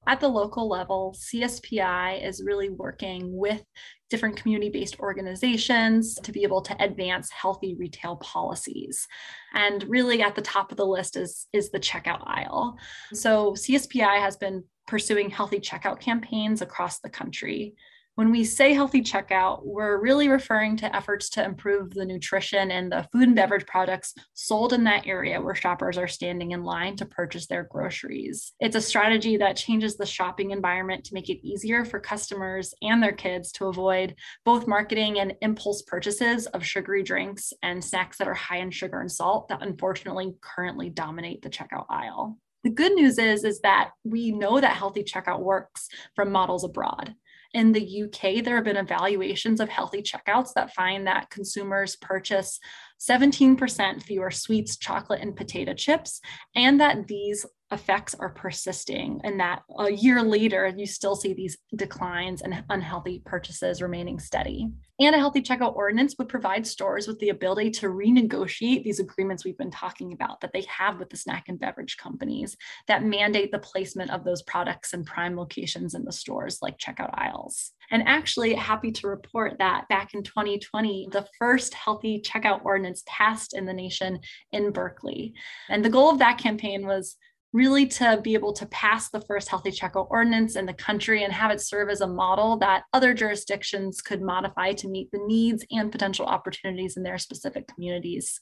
At 0.07 0.19
the 0.19 0.27
local 0.27 0.67
level, 0.67 1.15
CSPI 1.17 2.25
is 2.25 2.43
really 2.43 2.69
working 2.69 3.35
with 3.35 3.63
different 4.09 4.37
community 4.37 4.69
based 4.69 4.99
organizations 4.99 6.15
to 6.15 6.31
be 6.31 6.43
able 6.43 6.61
to 6.63 6.83
advance 6.83 7.29
healthy 7.29 7.75
retail 7.75 8.15
policies. 8.17 9.07
And 9.53 9.83
really 9.87 10.21
at 10.21 10.35
the 10.35 10.41
top 10.41 10.71
of 10.71 10.77
the 10.77 10.85
list 10.85 11.15
is, 11.15 11.47
is 11.53 11.69
the 11.69 11.79
checkout 11.79 12.23
aisle. 12.25 12.77
So 13.13 13.53
CSPI 13.53 14.19
has 14.19 14.35
been 14.35 14.63
pursuing 14.87 15.29
healthy 15.29 15.59
checkout 15.59 15.99
campaigns 15.99 16.61
across 16.61 16.99
the 16.99 17.09
country. 17.09 17.75
When 18.19 18.31
we 18.31 18.43
say 18.43 18.73
healthy 18.73 19.01
checkout, 19.01 19.61
we're 19.63 20.01
really 20.01 20.27
referring 20.27 20.75
to 20.75 20.93
efforts 20.93 21.29
to 21.29 21.43
improve 21.45 21.93
the 21.93 22.03
nutrition 22.03 22.69
and 22.69 22.91
the 22.91 23.07
food 23.13 23.29
and 23.29 23.33
beverage 23.33 23.65
products 23.65 24.13
sold 24.33 24.73
in 24.73 24.83
that 24.83 25.07
area 25.07 25.39
where 25.39 25.55
shoppers 25.55 25.97
are 25.97 26.09
standing 26.09 26.51
in 26.51 26.65
line 26.65 26.97
to 26.97 27.05
purchase 27.05 27.47
their 27.47 27.63
groceries. 27.71 28.51
It's 28.59 28.75
a 28.75 28.81
strategy 28.81 29.37
that 29.37 29.55
changes 29.55 29.95
the 29.95 30.05
shopping 30.05 30.51
environment 30.51 31.05
to 31.05 31.13
make 31.13 31.29
it 31.29 31.47
easier 31.47 31.85
for 31.85 31.97
customers 32.01 32.73
and 32.81 33.01
their 33.01 33.13
kids 33.13 33.53
to 33.53 33.67
avoid 33.67 34.15
both 34.43 34.67
marketing 34.67 35.19
and 35.19 35.35
impulse 35.41 35.83
purchases 35.83 36.45
of 36.47 36.65
sugary 36.65 37.03
drinks 37.03 37.53
and 37.63 37.81
snacks 37.81 38.17
that 38.17 38.27
are 38.27 38.33
high 38.33 38.57
in 38.57 38.69
sugar 38.69 38.99
and 38.99 39.09
salt 39.09 39.47
that 39.47 39.63
unfortunately 39.63 40.35
currently 40.41 40.89
dominate 40.89 41.41
the 41.41 41.49
checkout 41.49 41.85
aisle. 41.89 42.37
The 42.65 42.69
good 42.69 42.91
news 42.91 43.17
is, 43.17 43.45
is 43.45 43.61
that 43.61 43.91
we 44.03 44.31
know 44.31 44.59
that 44.59 44.75
healthy 44.75 45.03
checkout 45.05 45.39
works 45.39 45.87
from 46.17 46.33
models 46.33 46.65
abroad. 46.65 47.15
In 47.53 47.71
the 47.71 48.03
UK, 48.03 48.43
there 48.43 48.55
have 48.55 48.63
been 48.63 48.77
evaluations 48.77 49.59
of 49.59 49.69
healthy 49.69 50.03
checkouts 50.03 50.53
that 50.53 50.73
find 50.75 51.07
that 51.07 51.31
consumers 51.31 51.95
purchase 51.95 52.59
17% 52.99 54.03
fewer 54.03 54.29
sweets, 54.29 54.77
chocolate, 54.77 55.21
and 55.21 55.35
potato 55.35 55.73
chips, 55.73 56.21
and 56.55 56.79
that 56.79 57.07
these 57.07 57.45
effects 57.71 58.15
are 58.15 58.29
persisting 58.29 59.21
and 59.23 59.39
that 59.39 59.61
a 59.77 59.91
year 59.91 60.23
later 60.23 60.73
you 60.75 60.87
still 60.87 61.15
see 61.15 61.33
these 61.33 61.57
declines 61.75 62.41
and 62.41 62.63
unhealthy 62.69 63.21
purchases 63.25 63.81
remaining 63.81 64.19
steady. 64.19 64.69
And 64.99 65.15
a 65.15 65.19
healthy 65.19 65.41
checkout 65.41 65.75
ordinance 65.75 66.15
would 66.17 66.27
provide 66.27 66.67
stores 66.67 67.07
with 67.07 67.19
the 67.19 67.29
ability 67.29 67.71
to 67.71 67.87
renegotiate 67.87 68.83
these 68.83 68.99
agreements 68.99 69.45
we've 69.45 69.57
been 69.57 69.71
talking 69.71 70.11
about 70.11 70.41
that 70.41 70.51
they 70.51 70.63
have 70.63 70.99
with 70.99 71.09
the 71.09 71.15
snack 71.15 71.45
and 71.47 71.59
beverage 71.59 71.95
companies 71.95 72.57
that 72.87 73.05
mandate 73.05 73.51
the 73.51 73.59
placement 73.59 74.11
of 74.11 74.25
those 74.25 74.41
products 74.41 74.93
in 74.93 75.05
prime 75.05 75.37
locations 75.37 75.93
in 75.93 76.03
the 76.03 76.11
stores 76.11 76.59
like 76.61 76.77
checkout 76.77 77.11
aisles. 77.13 77.71
And 77.91 78.03
actually, 78.07 78.53
happy 78.53 78.91
to 78.91 79.07
report 79.07 79.57
that 79.59 79.87
back 79.89 80.13
in 80.13 80.21
2020, 80.21 81.09
the 81.11 81.25
first 81.39 81.73
healthy 81.73 82.21
checkout 82.21 82.63
ordinance 82.65 83.03
passed 83.07 83.55
in 83.55 83.65
the 83.65 83.73
nation 83.73 84.19
in 84.51 84.71
Berkeley. 84.71 85.33
And 85.69 85.83
the 85.83 85.89
goal 85.89 86.11
of 86.11 86.19
that 86.19 86.37
campaign 86.37 86.85
was 86.85 87.15
really 87.51 87.87
to 87.87 88.19
be 88.23 88.33
able 88.35 88.53
to 88.53 88.65
pass 88.67 89.09
the 89.09 89.21
first 89.21 89.49
healthy 89.49 89.71
checkout 89.71 90.07
ordinance 90.09 90.55
in 90.55 90.65
the 90.65 90.73
country 90.73 91.23
and 91.23 91.33
have 91.33 91.51
it 91.51 91.61
serve 91.61 91.89
as 91.89 92.01
a 92.01 92.07
model 92.07 92.57
that 92.57 92.83
other 92.93 93.13
jurisdictions 93.13 94.01
could 94.01 94.21
modify 94.21 94.71
to 94.73 94.87
meet 94.87 95.09
the 95.11 95.19
needs 95.25 95.65
and 95.71 95.91
potential 95.91 96.25
opportunities 96.25 96.95
in 96.95 97.03
their 97.03 97.17
specific 97.17 97.67
communities. 97.67 98.39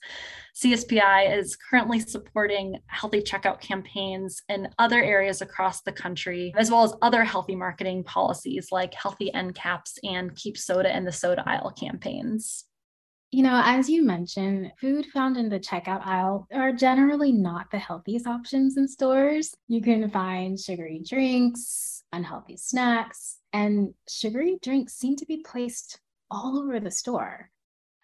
CSPI 0.55 1.37
is 1.37 1.55
currently 1.55 1.99
supporting 1.99 2.79
healthy 2.87 3.21
checkout 3.21 3.61
campaigns 3.61 4.41
in 4.49 4.69
other 4.77 5.01
areas 5.01 5.41
across 5.41 5.81
the 5.81 5.91
country, 5.91 6.53
as 6.57 6.69
well 6.69 6.83
as 6.83 6.93
other 7.01 7.23
healthy 7.23 7.55
marketing 7.55 8.03
policies 8.03 8.69
like 8.71 8.93
healthy 8.93 9.33
end 9.33 9.55
caps 9.55 9.97
and 10.03 10.35
keep 10.35 10.57
soda 10.57 10.95
in 10.95 11.05
the 11.05 11.11
soda 11.11 11.43
aisle 11.47 11.71
campaigns. 11.71 12.66
You 13.31 13.43
know, 13.43 13.62
as 13.65 13.89
you 13.89 14.03
mentioned, 14.03 14.72
food 14.79 15.05
found 15.07 15.36
in 15.36 15.50
the 15.50 15.60
checkout 15.60 16.05
aisle 16.05 16.48
are 16.53 16.72
generally 16.72 17.34
not 17.34 17.69
the 17.72 17.77
healthiest 17.77 18.25
options 18.25 18.77
in 18.77 18.88
stores. 18.88 19.53
You 19.67 19.81
can 19.81 20.10
find 20.10 20.57
sugary 20.57 21.03
drinks, 21.05 22.03
unhealthy 22.13 22.55
snacks, 22.55 23.39
and 23.51 23.93
sugary 24.07 24.57
drinks 24.62 24.93
seem 24.93 25.17
to 25.17 25.25
be 25.25 25.43
placed 25.46 26.00
all 26.31 26.57
over 26.57 26.79
the 26.79 26.89
store. 26.89 27.51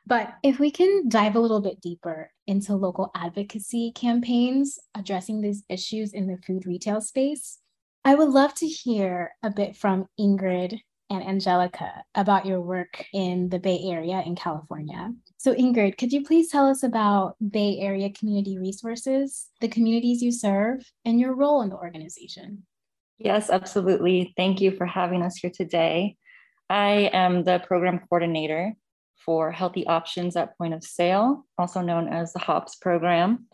But 0.05 0.33
if 0.43 0.59
we 0.59 0.71
can 0.71 1.07
dive 1.07 1.35
a 1.35 1.39
little 1.39 1.61
bit 1.61 1.79
deeper 1.79 2.29
into 2.45 2.75
local 2.75 3.09
advocacy 3.15 3.93
campaigns 3.95 4.77
addressing 4.93 5.39
these 5.39 5.63
issues 5.69 6.11
in 6.11 6.27
the 6.27 6.37
food 6.45 6.65
retail 6.65 6.99
space, 6.99 7.59
I 8.03 8.15
would 8.15 8.29
love 8.29 8.53
to 8.55 8.67
hear 8.67 9.31
a 9.41 9.49
bit 9.49 9.77
from 9.77 10.07
Ingrid 10.19 10.81
and 11.13 11.23
Angelica 11.23 12.03
about 12.15 12.45
your 12.45 12.61
work 12.61 13.05
in 13.13 13.49
the 13.49 13.59
Bay 13.59 13.79
Area 13.83 14.21
in 14.25 14.35
California. 14.35 15.11
So, 15.37 15.53
Ingrid, 15.53 15.97
could 15.97 16.13
you 16.13 16.23
please 16.23 16.49
tell 16.49 16.67
us 16.67 16.83
about 16.83 17.35
Bay 17.51 17.79
Area 17.79 18.09
Community 18.09 18.57
Resources, 18.57 19.49
the 19.61 19.67
communities 19.67 20.21
you 20.21 20.31
serve, 20.31 20.89
and 21.05 21.19
your 21.19 21.35
role 21.35 21.61
in 21.61 21.69
the 21.69 21.75
organization? 21.75 22.63
Yes, 23.17 23.49
absolutely. 23.49 24.33
Thank 24.35 24.61
you 24.61 24.71
for 24.71 24.85
having 24.85 25.21
us 25.21 25.37
here 25.37 25.51
today. 25.53 26.17
I 26.69 27.09
am 27.13 27.43
the 27.43 27.59
program 27.59 27.99
coordinator 27.99 28.73
for 29.25 29.51
Healthy 29.51 29.87
Options 29.87 30.35
at 30.35 30.57
Point 30.57 30.73
of 30.73 30.83
Sale, 30.83 31.45
also 31.57 31.81
known 31.81 32.07
as 32.07 32.33
the 32.33 32.39
HOPS 32.39 32.75
program. 32.75 33.47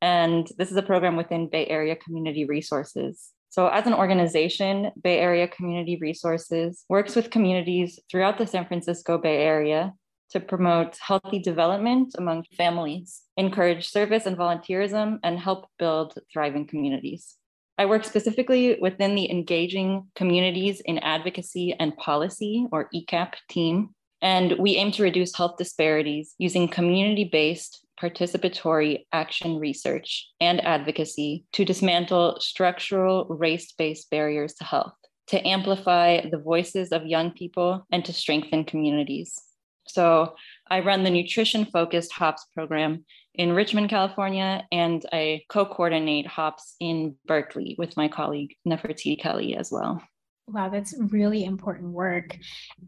And 0.00 0.46
this 0.58 0.70
is 0.70 0.76
a 0.76 0.82
program 0.82 1.16
within 1.16 1.48
Bay 1.48 1.66
Area 1.66 1.96
Community 1.96 2.44
Resources. 2.44 3.30
So, 3.56 3.68
as 3.68 3.86
an 3.86 3.94
organization, 3.94 4.90
Bay 5.02 5.18
Area 5.18 5.48
Community 5.48 5.96
Resources 5.98 6.84
works 6.90 7.16
with 7.16 7.30
communities 7.30 7.98
throughout 8.10 8.36
the 8.36 8.46
San 8.46 8.66
Francisco 8.66 9.16
Bay 9.16 9.38
Area 9.38 9.94
to 10.32 10.40
promote 10.40 10.98
healthy 11.00 11.38
development 11.38 12.14
among 12.18 12.44
families, 12.54 13.22
encourage 13.38 13.88
service 13.88 14.26
and 14.26 14.36
volunteerism, 14.36 15.20
and 15.24 15.38
help 15.38 15.68
build 15.78 16.18
thriving 16.30 16.66
communities. 16.66 17.36
I 17.78 17.86
work 17.86 18.04
specifically 18.04 18.76
within 18.78 19.14
the 19.14 19.30
Engaging 19.30 20.08
Communities 20.14 20.82
in 20.84 20.98
Advocacy 20.98 21.74
and 21.80 21.96
Policy, 21.96 22.66
or 22.70 22.90
ECAP 22.94 23.36
team, 23.48 23.94
and 24.26 24.56
we 24.58 24.74
aim 24.74 24.90
to 24.90 25.04
reduce 25.04 25.36
health 25.36 25.56
disparities 25.56 26.34
using 26.36 26.66
community 26.66 27.22
based 27.22 27.86
participatory 28.02 29.06
action 29.12 29.60
research 29.60 30.28
and 30.40 30.60
advocacy 30.64 31.44
to 31.52 31.64
dismantle 31.64 32.38
structural 32.40 33.26
race 33.26 33.72
based 33.78 34.10
barriers 34.10 34.54
to 34.54 34.64
health, 34.64 34.94
to 35.28 35.46
amplify 35.46 36.28
the 36.28 36.38
voices 36.38 36.90
of 36.90 37.06
young 37.06 37.30
people, 37.30 37.86
and 37.92 38.04
to 38.04 38.12
strengthen 38.12 38.64
communities. 38.64 39.40
So, 39.86 40.34
I 40.68 40.80
run 40.80 41.04
the 41.04 41.10
nutrition 41.10 41.64
focused 41.64 42.10
HOPS 42.10 42.46
program 42.52 43.04
in 43.36 43.52
Richmond, 43.52 43.90
California, 43.90 44.66
and 44.72 45.06
I 45.12 45.42
co 45.48 45.64
coordinate 45.66 46.26
HOPS 46.26 46.74
in 46.80 47.14
Berkeley 47.26 47.76
with 47.78 47.96
my 47.96 48.08
colleague 48.08 48.56
Nefertiti 48.66 49.20
Kelly 49.20 49.54
as 49.54 49.70
well. 49.70 50.02
Wow, 50.48 50.68
that's 50.68 50.94
really 51.10 51.44
important 51.44 51.90
work. 51.92 52.38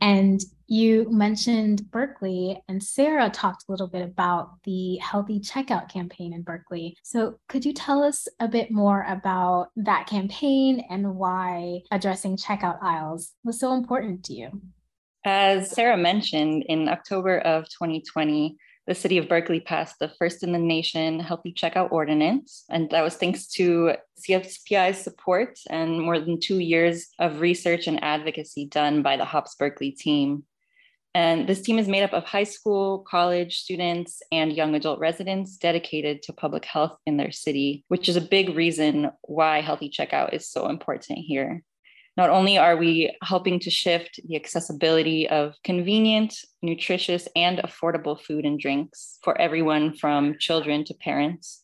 And 0.00 0.40
you 0.68 1.10
mentioned 1.10 1.90
Berkeley, 1.90 2.62
and 2.68 2.80
Sarah 2.80 3.30
talked 3.30 3.64
a 3.68 3.72
little 3.72 3.88
bit 3.88 4.02
about 4.02 4.62
the 4.62 4.96
Healthy 4.98 5.40
Checkout 5.40 5.88
campaign 5.88 6.32
in 6.32 6.42
Berkeley. 6.42 6.96
So, 7.02 7.40
could 7.48 7.64
you 7.64 7.72
tell 7.72 8.04
us 8.04 8.28
a 8.38 8.46
bit 8.46 8.70
more 8.70 9.04
about 9.08 9.70
that 9.76 10.06
campaign 10.06 10.84
and 10.88 11.16
why 11.16 11.80
addressing 11.90 12.36
checkout 12.36 12.78
aisles 12.80 13.32
was 13.42 13.58
so 13.58 13.72
important 13.72 14.24
to 14.26 14.34
you? 14.34 14.62
As 15.24 15.72
Sarah 15.72 15.96
mentioned, 15.96 16.64
in 16.68 16.88
October 16.88 17.38
of 17.40 17.64
2020, 17.70 18.56
the 18.88 18.94
city 18.94 19.18
of 19.18 19.28
Berkeley 19.28 19.60
passed 19.60 19.98
the 20.00 20.10
first 20.18 20.42
in 20.42 20.52
the 20.52 20.58
nation 20.58 21.20
healthy 21.20 21.52
checkout 21.52 21.92
ordinance. 21.92 22.64
And 22.70 22.88
that 22.88 23.04
was 23.04 23.16
thanks 23.16 23.46
to 23.48 23.92
CSPI's 24.26 24.96
support 24.96 25.58
and 25.68 26.00
more 26.00 26.18
than 26.18 26.40
two 26.40 26.58
years 26.58 27.08
of 27.18 27.42
research 27.42 27.86
and 27.86 28.02
advocacy 28.02 28.64
done 28.64 29.02
by 29.02 29.18
the 29.18 29.26
HOPS 29.26 29.56
Berkeley 29.56 29.90
team. 29.90 30.44
And 31.14 31.46
this 31.46 31.60
team 31.60 31.78
is 31.78 31.86
made 31.86 32.02
up 32.02 32.14
of 32.14 32.24
high 32.24 32.44
school, 32.44 33.00
college 33.00 33.58
students, 33.58 34.22
and 34.32 34.54
young 34.54 34.74
adult 34.74 35.00
residents 35.00 35.58
dedicated 35.58 36.22
to 36.22 36.32
public 36.32 36.64
health 36.64 36.96
in 37.04 37.18
their 37.18 37.32
city, 37.32 37.84
which 37.88 38.08
is 38.08 38.16
a 38.16 38.22
big 38.22 38.56
reason 38.56 39.10
why 39.22 39.60
Healthy 39.60 39.90
Checkout 39.90 40.32
is 40.32 40.48
so 40.48 40.68
important 40.68 41.18
here. 41.18 41.62
Not 42.18 42.30
only 42.30 42.58
are 42.58 42.76
we 42.76 43.16
helping 43.22 43.60
to 43.60 43.70
shift 43.70 44.18
the 44.26 44.34
accessibility 44.34 45.28
of 45.28 45.54
convenient, 45.62 46.34
nutritious, 46.62 47.28
and 47.36 47.58
affordable 47.58 48.20
food 48.20 48.44
and 48.44 48.58
drinks 48.58 49.20
for 49.22 49.40
everyone 49.40 49.96
from 49.96 50.34
children 50.40 50.82
to 50.86 50.94
parents, 50.94 51.62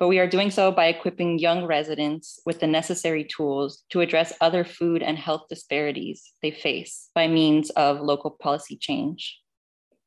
but 0.00 0.08
we 0.08 0.18
are 0.18 0.26
doing 0.26 0.50
so 0.50 0.72
by 0.72 0.86
equipping 0.86 1.38
young 1.38 1.64
residents 1.66 2.40
with 2.44 2.58
the 2.58 2.66
necessary 2.66 3.22
tools 3.22 3.84
to 3.90 4.00
address 4.00 4.32
other 4.40 4.64
food 4.64 5.04
and 5.04 5.16
health 5.16 5.42
disparities 5.48 6.32
they 6.42 6.50
face 6.50 7.08
by 7.14 7.28
means 7.28 7.70
of 7.70 8.00
local 8.00 8.32
policy 8.32 8.76
change. 8.76 9.38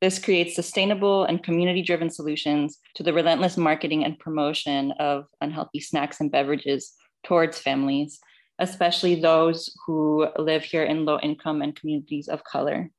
This 0.02 0.18
creates 0.18 0.54
sustainable 0.54 1.24
and 1.24 1.42
community 1.42 1.80
driven 1.80 2.10
solutions 2.10 2.78
to 2.96 3.02
the 3.02 3.14
relentless 3.14 3.56
marketing 3.56 4.04
and 4.04 4.18
promotion 4.18 4.92
of 4.98 5.24
unhealthy 5.40 5.80
snacks 5.80 6.20
and 6.20 6.30
beverages 6.30 6.92
towards 7.24 7.58
families 7.58 8.20
especially 8.58 9.20
those 9.20 9.74
who 9.86 10.28
live 10.38 10.64
here 10.64 10.84
in 10.84 11.04
low 11.04 11.18
income 11.20 11.62
and 11.62 11.76
communities 11.76 12.28
of 12.28 12.44
color. 12.44 12.90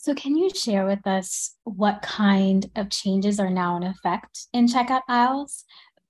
So, 0.00 0.14
can 0.14 0.36
you 0.36 0.50
share 0.50 0.86
with 0.86 1.06
us 1.06 1.54
what 1.64 2.02
kind 2.02 2.68
of 2.74 2.90
changes 2.90 3.38
are 3.38 3.50
now 3.50 3.76
in 3.76 3.84
effect 3.84 4.46
in 4.52 4.66
checkout 4.66 5.02
aisles? 5.08 5.64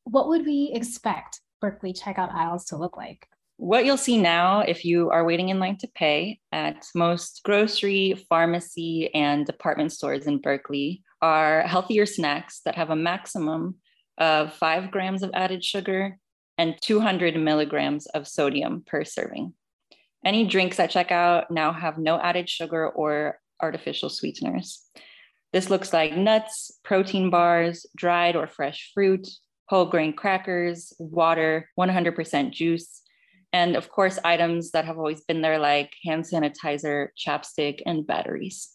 What 0.05 0.29
would 0.29 0.47
we 0.47 0.71
expect 0.75 1.41
Berkeley 1.61 1.93
checkout 1.93 2.33
aisles 2.33 2.65
to 2.67 2.77
look 2.77 2.97
like? 2.97 3.27
What 3.57 3.85
you'll 3.85 3.97
see 3.97 4.21
now, 4.21 4.61
if 4.61 4.85
you 4.85 5.11
are 5.11 5.25
waiting 5.25 5.51
in 5.51 5.61
line 5.61 5.77
to 5.79 5.89
pay 5.95 6.41
at 6.51 6.87
most 6.95 7.43
grocery, 7.45 8.15
pharmacy, 8.29 9.15
and 9.15 9.47
department 9.47 9.93
stores 9.93 10.27
in 10.27 10.39
Berkeley, 10.39 11.05
are 11.23 11.63
healthier 11.63 12.05
snacks 12.05 12.61
that 12.65 12.75
have 12.75 12.91
a 12.91 12.97
maximum 12.97 13.77
of 14.19 14.53
five 14.55 14.91
grams 14.91 15.23
of 15.23 15.31
added 15.35 15.65
sugar 15.65 16.19
and 16.59 16.77
200 16.81 17.37
milligrams 17.37 18.07
of 18.07 18.29
sodium 18.29 18.83
per 18.87 19.05
serving. 19.05 19.55
Any 20.25 20.47
drinks 20.47 20.81
at 20.81 20.91
checkout 20.91 21.51
now 21.51 21.73
have 21.73 21.99
no 21.99 22.19
added 22.19 22.49
sugar 22.49 22.89
or 22.89 23.39
artificial 23.61 24.09
sweeteners. 24.09 24.83
This 25.53 25.71
looks 25.71 25.93
like 25.93 26.17
nuts, 26.17 26.79
protein 26.83 27.31
bars, 27.31 27.87
dried 27.97 28.35
or 28.35 28.47
fresh 28.47 28.91
fruit, 28.95 29.29
whole 29.69 29.87
grain 29.87 30.13
crackers, 30.13 30.93
water, 30.99 31.71
100% 31.79 32.51
juice, 32.51 33.03
and 33.53 33.77
of 33.77 33.89
course, 33.89 34.19
items 34.25 34.73
that 34.73 34.85
have 34.85 34.99
always 34.99 35.21
been 35.21 35.41
there 35.41 35.61
like 35.61 35.93
hand 36.05 36.25
sanitizer, 36.25 37.09
chapstick, 37.17 37.81
and 37.87 38.05
batteries. 38.05 38.71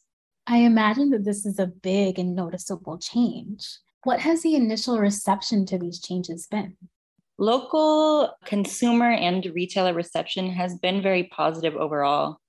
I 0.48 0.60
imagine 0.60 1.10
that 1.10 1.26
this 1.26 1.46
is 1.46 1.60
a 1.60 1.68
big 1.68 2.18
and 2.18 2.34
noticeable 2.34 2.98
change. 2.98 3.68
What 4.04 4.22
has 4.22 4.42
the 4.42 4.56
initial 4.56 4.98
reception 4.98 5.66
to 5.66 5.78
these 5.78 6.00
changes 6.00 6.48
been? 6.48 6.78
Local 7.42 8.36
consumer 8.44 9.12
and 9.12 9.46
retailer 9.56 9.94
reception 9.94 10.50
has 10.50 10.78
been 10.78 11.02
very 11.02 11.24
positive 11.24 11.74
overall. 11.74 12.42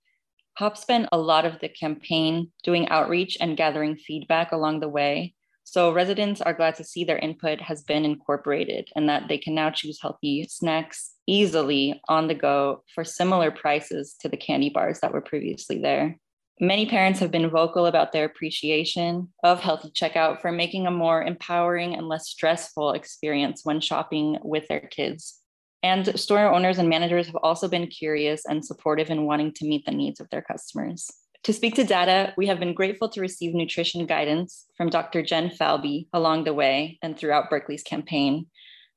HOPS 0.54 0.82
spent 0.82 1.08
a 1.12 1.16
lot 1.16 1.44
of 1.44 1.60
the 1.60 1.68
campaign 1.68 2.50
doing 2.64 2.88
outreach 2.88 3.38
and 3.40 3.56
gathering 3.56 3.94
feedback 3.94 4.50
along 4.50 4.80
the 4.80 4.88
way. 4.88 5.36
So 5.62 5.92
residents 5.92 6.40
are 6.40 6.52
glad 6.52 6.74
to 6.74 6.82
see 6.82 7.04
their 7.04 7.20
input 7.20 7.60
has 7.60 7.84
been 7.84 8.04
incorporated 8.04 8.88
and 8.96 9.08
that 9.08 9.28
they 9.28 9.38
can 9.38 9.54
now 9.54 9.70
choose 9.70 10.00
healthy 10.02 10.48
snacks 10.50 11.12
easily 11.24 12.02
on 12.08 12.26
the 12.26 12.34
go 12.34 12.82
for 12.92 13.04
similar 13.04 13.52
prices 13.52 14.16
to 14.22 14.28
the 14.28 14.36
candy 14.36 14.70
bars 14.70 14.98
that 15.02 15.12
were 15.12 15.20
previously 15.20 15.78
there. 15.78 16.18
Many 16.62 16.84
parents 16.84 17.18
have 17.20 17.30
been 17.30 17.48
vocal 17.48 17.86
about 17.86 18.12
their 18.12 18.26
appreciation 18.26 19.32
of 19.42 19.60
Healthy 19.60 19.92
Checkout 19.92 20.42
for 20.42 20.52
making 20.52 20.86
a 20.86 20.90
more 20.90 21.22
empowering 21.22 21.96
and 21.96 22.06
less 22.06 22.28
stressful 22.28 22.92
experience 22.92 23.62
when 23.64 23.80
shopping 23.80 24.36
with 24.42 24.68
their 24.68 24.80
kids. 24.80 25.40
And 25.82 26.20
store 26.20 26.52
owners 26.52 26.76
and 26.76 26.86
managers 26.86 27.28
have 27.28 27.36
also 27.36 27.66
been 27.66 27.86
curious 27.86 28.44
and 28.44 28.62
supportive 28.62 29.08
in 29.08 29.24
wanting 29.24 29.54
to 29.54 29.64
meet 29.64 29.86
the 29.86 29.92
needs 29.92 30.20
of 30.20 30.28
their 30.28 30.42
customers. 30.42 31.10
To 31.44 31.54
speak 31.54 31.76
to 31.76 31.84
data, 31.84 32.34
we 32.36 32.46
have 32.48 32.60
been 32.60 32.74
grateful 32.74 33.08
to 33.08 33.22
receive 33.22 33.54
nutrition 33.54 34.04
guidance 34.04 34.66
from 34.76 34.90
Dr. 34.90 35.22
Jen 35.22 35.48
Falbe 35.48 36.08
along 36.12 36.44
the 36.44 36.52
way 36.52 36.98
and 37.00 37.18
throughout 37.18 37.48
Berkeley's 37.48 37.82
campaign. 37.82 38.48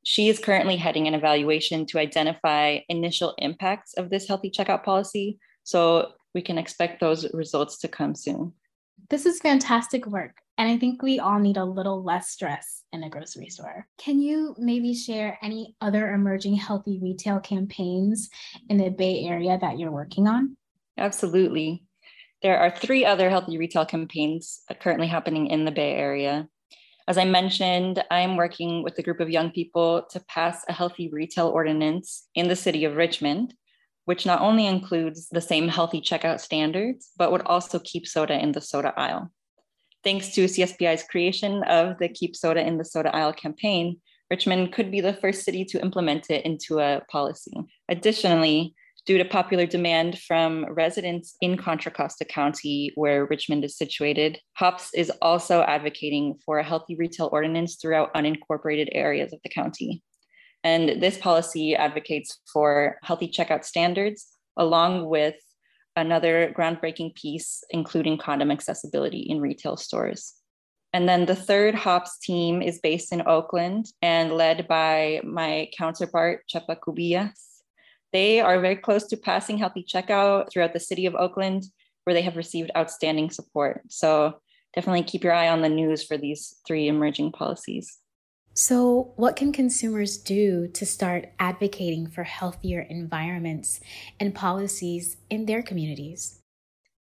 She 0.04 0.28
is 0.28 0.38
currently 0.38 0.76
heading 0.76 1.08
an 1.08 1.14
evaluation 1.14 1.86
to 1.86 2.00
identify 2.00 2.80
initial 2.90 3.36
impacts 3.38 3.94
of 3.94 4.10
this 4.10 4.28
healthy 4.28 4.52
checkout 4.52 4.84
policy. 4.84 5.40
So 5.64 6.12
we 6.34 6.42
can 6.42 6.58
expect 6.58 7.00
those 7.00 7.32
results 7.34 7.78
to 7.80 7.88
come 7.88 8.16
soon. 8.16 8.54
This 9.10 9.26
is 9.26 9.40
fantastic 9.40 10.06
work. 10.06 10.38
And 10.58 10.70
I 10.70 10.78
think 10.78 11.02
we 11.02 11.20
all 11.20 11.40
need 11.40 11.58
a 11.58 11.66
little 11.66 12.04
less 12.04 12.30
stress 12.30 12.84
in 12.92 13.04
a 13.04 13.10
grocery 13.10 13.50
store. 13.50 13.88
Can 13.98 14.22
you 14.22 14.56
maybe 14.60 14.94
share 14.94 15.40
any 15.42 15.76
other 15.82 16.14
emerging 16.14 16.56
healthy 16.56 17.00
retail 17.02 17.40
campaigns 17.40 18.30
in 18.70 18.78
the 18.78 18.90
Bay 18.90 19.26
Area 19.26 19.58
that 19.60 19.80
you're 19.80 19.92
working 19.92 20.28
on? 20.28 20.56
Absolutely. 20.98 21.84
There 22.44 22.60
are 22.60 22.70
three 22.70 23.04
other 23.04 23.30
healthy 23.30 23.58
retail 23.58 23.86
campaigns 23.86 24.62
currently 24.80 25.08
happening 25.08 25.48
in 25.48 25.66
the 25.66 25.72
Bay 25.72 25.96
Area. 25.96 26.48
As 27.08 27.18
I 27.18 27.26
mentioned, 27.26 28.04
I'm 28.12 28.38
working 28.38 28.84
with 28.84 28.98
a 29.00 29.04
group 29.04 29.20
of 29.20 29.30
young 29.30 29.52
people 29.52 30.04
to 30.12 30.20
pass 30.30 30.64
a 30.70 30.74
healthy 30.74 31.10
retail 31.10 31.48
ordinance 31.48 32.28
in 32.36 32.48
the 32.48 32.56
city 32.56 32.86
of 32.86 32.96
Richmond 32.96 33.56
which 34.06 34.26
not 34.26 34.42
only 34.42 34.68
includes 34.68 35.30
the 35.30 35.42
same 35.42 35.68
healthy 35.68 36.02
checkout 36.02 36.40
standards, 36.40 37.12
but 37.18 37.32
would 37.32 37.44
also 37.44 37.80
keep 37.80 38.08
soda 38.08 38.38
in 38.38 38.52
the 38.52 38.62
soda 38.62 38.94
aisle. 38.98 39.32
Thanks 40.04 40.32
to 40.32 40.46
CSPI's 40.46 41.04
creation 41.04 41.64
of 41.64 41.98
the 41.98 42.10
Keep 42.10 42.36
Soda 42.36 42.66
in 42.66 42.78
the 42.78 42.84
Soda 42.84 43.16
Aisle 43.16 43.32
campaign, 43.32 44.02
Richmond 44.30 44.74
could 44.74 44.92
be 44.92 45.00
the 45.00 45.14
first 45.14 45.46
city 45.46 45.64
to 45.66 45.82
implement 45.82 46.30
it 46.30 46.44
into 46.44 46.80
a 46.80 47.02
policy. 47.10 47.54
Additionally, 47.88 48.76
due 49.06 49.18
to 49.18 49.24
popular 49.24 49.66
demand 49.66 50.20
from 50.20 50.66
residents 50.74 51.38
in 51.40 51.56
Contra 51.56 51.92
Costa 51.92 52.26
County, 52.26 52.92
where 52.96 53.26
Richmond 53.26 53.64
is 53.64 53.78
situated, 53.78 54.40
HOPS 54.54 54.90
is 54.94 55.12
also 55.22 55.62
advocating 55.62 56.38
for 56.46 56.60
a 56.60 56.64
healthy 56.64 56.96
retail 56.96 57.30
ordinance 57.32 57.76
throughout 57.76 58.14
unincorporated 58.14 58.90
areas 58.92 59.32
of 59.32 59.40
the 59.44 59.50
county. 59.50 60.02
And 60.64 61.02
this 61.02 61.18
policy 61.18 61.76
advocates 61.76 62.40
for 62.52 62.98
healthy 63.04 63.28
checkout 63.28 63.66
standards 63.66 64.28
along 64.58 65.06
with 65.08 65.36
another 65.96 66.54
groundbreaking 66.58 67.16
piece, 67.16 67.64
including 67.70 68.18
condom 68.18 68.52
accessibility 68.52 69.20
in 69.20 69.42
retail 69.42 69.78
stores. 69.78 70.34
And 70.94 71.10
then 71.10 71.26
the 71.26 71.36
third 71.36 71.74
HOPS 71.74 72.20
team 72.20 72.62
is 72.62 72.80
based 72.80 73.12
in 73.12 73.28
Oakland 73.28 73.88
and 74.02 74.32
led 74.32 74.68
by 74.68 75.22
my 75.24 75.70
counterpart, 75.76 76.44
Chepa 76.48 76.78
Cubillas. 76.80 77.32
They 78.12 78.40
are 78.40 78.60
very 78.60 78.76
close 78.76 79.08
to 79.08 79.18
passing 79.18 79.58
healthy 79.58 79.84
checkout 79.84 80.52
throughout 80.52 80.74
the 80.74 80.80
city 80.80 81.08
of 81.08 81.16
Oakland, 81.16 81.64
where 82.04 82.14
they 82.14 82.22
have 82.22 82.38
received 82.38 82.70
outstanding 82.78 83.32
support. 83.32 83.82
So 83.90 84.40
definitely 84.76 85.04
keep 85.04 85.24
your 85.24 85.34
eye 85.34 85.50
on 85.50 85.64
the 85.64 85.70
news 85.70 86.04
for 86.04 86.16
these 86.16 86.56
three 86.68 86.88
emerging 86.88 87.32
policies. 87.32 87.98
So, 88.56 89.14
what 89.16 89.36
can 89.36 89.52
consumers 89.52 90.16
do 90.16 90.68
to 90.68 90.86
start 90.86 91.30
advocating 91.40 92.06
for 92.06 92.24
healthier 92.24 92.82
environments 92.82 93.80
and 94.20 94.36
policies 94.36 95.18
in 95.32 95.48
their 95.48 95.64
communities? 95.64 96.40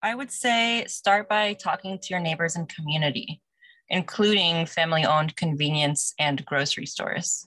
I 0.02 0.14
would 0.14 0.30
say 0.30 0.86
start 0.86 1.28
by 1.28 1.52
talking 1.52 1.98
to 1.98 2.08
your 2.08 2.20
neighbors 2.20 2.56
and 2.56 2.66
community, 2.68 3.42
including 3.90 4.64
family 4.64 5.04
owned 5.04 5.36
convenience 5.36 6.14
and 6.18 6.42
grocery 6.46 6.86
stores. 6.86 7.46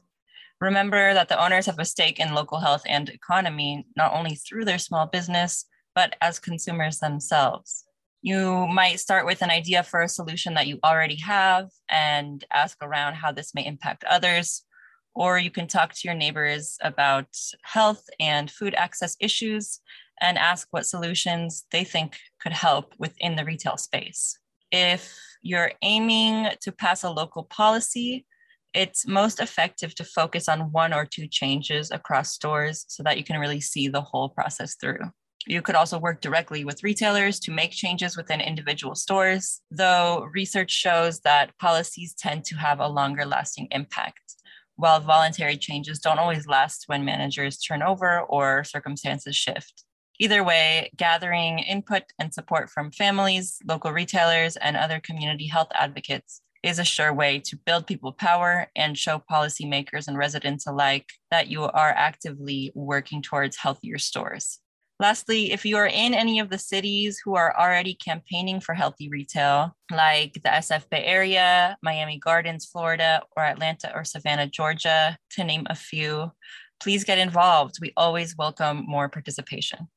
Remember 0.61 1.15
that 1.15 1.27
the 1.27 1.43
owners 1.43 1.65
have 1.65 1.79
a 1.79 1.85
stake 1.85 2.19
in 2.19 2.35
local 2.35 2.59
health 2.59 2.83
and 2.87 3.09
economy, 3.09 3.87
not 3.97 4.13
only 4.13 4.35
through 4.35 4.65
their 4.65 4.77
small 4.77 5.07
business, 5.07 5.65
but 5.95 6.15
as 6.21 6.37
consumers 6.37 6.99
themselves. 6.99 7.84
You 8.25 8.65
might 8.65 8.99
start 8.99 9.27
with 9.27 9.43
an 9.43 9.51
idea 9.51 9.83
for 9.83 10.01
a 10.01 10.09
solution 10.09 10.55
that 10.55 10.65
you 10.65 10.79
already 10.83 11.17
have 11.17 11.69
and 11.87 12.43
ask 12.51 12.75
around 12.81 13.13
how 13.13 13.31
this 13.31 13.53
may 13.53 13.63
impact 13.63 14.03
others. 14.03 14.63
Or 15.13 15.37
you 15.37 15.51
can 15.51 15.67
talk 15.67 15.93
to 15.93 16.01
your 16.07 16.15
neighbors 16.15 16.79
about 16.81 17.27
health 17.61 18.03
and 18.19 18.49
food 18.49 18.73
access 18.73 19.15
issues 19.19 19.79
and 20.19 20.39
ask 20.39 20.67
what 20.71 20.87
solutions 20.87 21.67
they 21.69 21.83
think 21.83 22.17
could 22.41 22.51
help 22.51 22.95
within 22.97 23.35
the 23.35 23.45
retail 23.45 23.77
space. 23.77 24.39
If 24.71 25.15
you're 25.43 25.73
aiming 25.83 26.49
to 26.61 26.71
pass 26.71 27.03
a 27.03 27.11
local 27.11 27.43
policy, 27.43 28.25
it's 28.73 29.05
most 29.05 29.39
effective 29.39 29.93
to 29.93 30.03
focus 30.03 30.49
on 30.49 30.71
one 30.71 30.93
or 30.93 31.05
two 31.05 31.27
changes 31.27 31.91
across 31.91 32.31
stores 32.31 32.85
so 32.87 33.03
that 33.03 33.19
you 33.19 33.23
can 33.23 33.39
really 33.39 33.61
see 33.61 33.87
the 33.87 34.01
whole 34.01 34.29
process 34.29 34.77
through. 34.81 35.11
You 35.47 35.61
could 35.61 35.75
also 35.75 35.99
work 35.99 36.21
directly 36.21 36.65
with 36.65 36.83
retailers 36.83 37.39
to 37.41 37.51
make 37.51 37.71
changes 37.71 38.17
within 38.17 38.41
individual 38.41 38.95
stores, 38.95 39.61
though 39.69 40.27
research 40.33 40.71
shows 40.71 41.19
that 41.19 41.55
policies 41.59 42.15
tend 42.15 42.45
to 42.45 42.55
have 42.55 42.79
a 42.79 42.87
longer 42.87 43.25
lasting 43.25 43.67
impact, 43.69 44.35
while 44.75 44.99
voluntary 44.99 45.57
changes 45.57 45.99
don't 45.99 46.17
always 46.17 46.47
last 46.47 46.85
when 46.87 47.05
managers 47.05 47.59
turn 47.59 47.83
over 47.83 48.21
or 48.21 48.63
circumstances 48.63 49.35
shift. 49.35 49.83
Either 50.19 50.43
way, 50.43 50.89
gathering 50.95 51.59
input 51.59 52.03
and 52.19 52.33
support 52.33 52.69
from 52.69 52.89
families, 52.89 53.59
local 53.67 53.91
retailers, 53.91 54.55
and 54.57 54.75
other 54.75 54.99
community 54.99 55.47
health 55.47 55.67
advocates 55.75 56.41
is 56.63 56.79
a 56.79 56.83
sure 56.83 57.13
way 57.13 57.39
to 57.39 57.57
build 57.57 57.85
people 57.85 58.11
power 58.11 58.67
and 58.75 58.97
show 58.97 59.21
policymakers 59.31 60.07
and 60.07 60.17
residents 60.17 60.65
alike 60.65 61.05
that 61.29 61.47
you 61.47 61.63
are 61.63 61.91
actively 61.91 62.71
working 62.73 63.21
towards 63.21 63.57
healthier 63.57 63.99
stores. 63.99 64.59
Lastly, 64.97 65.51
if 65.51 65.65
you 65.65 65.75
are 65.75 65.87
in 65.87 66.13
any 66.13 66.39
of 66.39 66.49
the 66.49 66.57
cities 66.57 67.19
who 67.23 67.35
are 67.35 67.53
already 67.59 67.95
campaigning 67.95 68.61
for 68.61 68.73
healthy 68.73 69.09
retail, 69.09 69.75
like 69.91 70.33
the 70.35 70.49
SF 70.49 70.89
Bay 70.89 71.03
Area, 71.03 71.77
Miami 71.83 72.17
Gardens, 72.17 72.65
Florida, 72.65 73.21
or 73.35 73.43
Atlanta 73.43 73.91
or 73.93 74.05
Savannah, 74.05 74.47
Georgia, 74.47 75.17
to 75.31 75.43
name 75.43 75.67
a 75.69 75.75
few, 75.75 76.31
please 76.79 77.03
get 77.03 77.17
involved. 77.17 77.75
We 77.81 77.91
always 77.97 78.37
welcome 78.37 78.85
more 78.87 79.09
participation. 79.09 79.89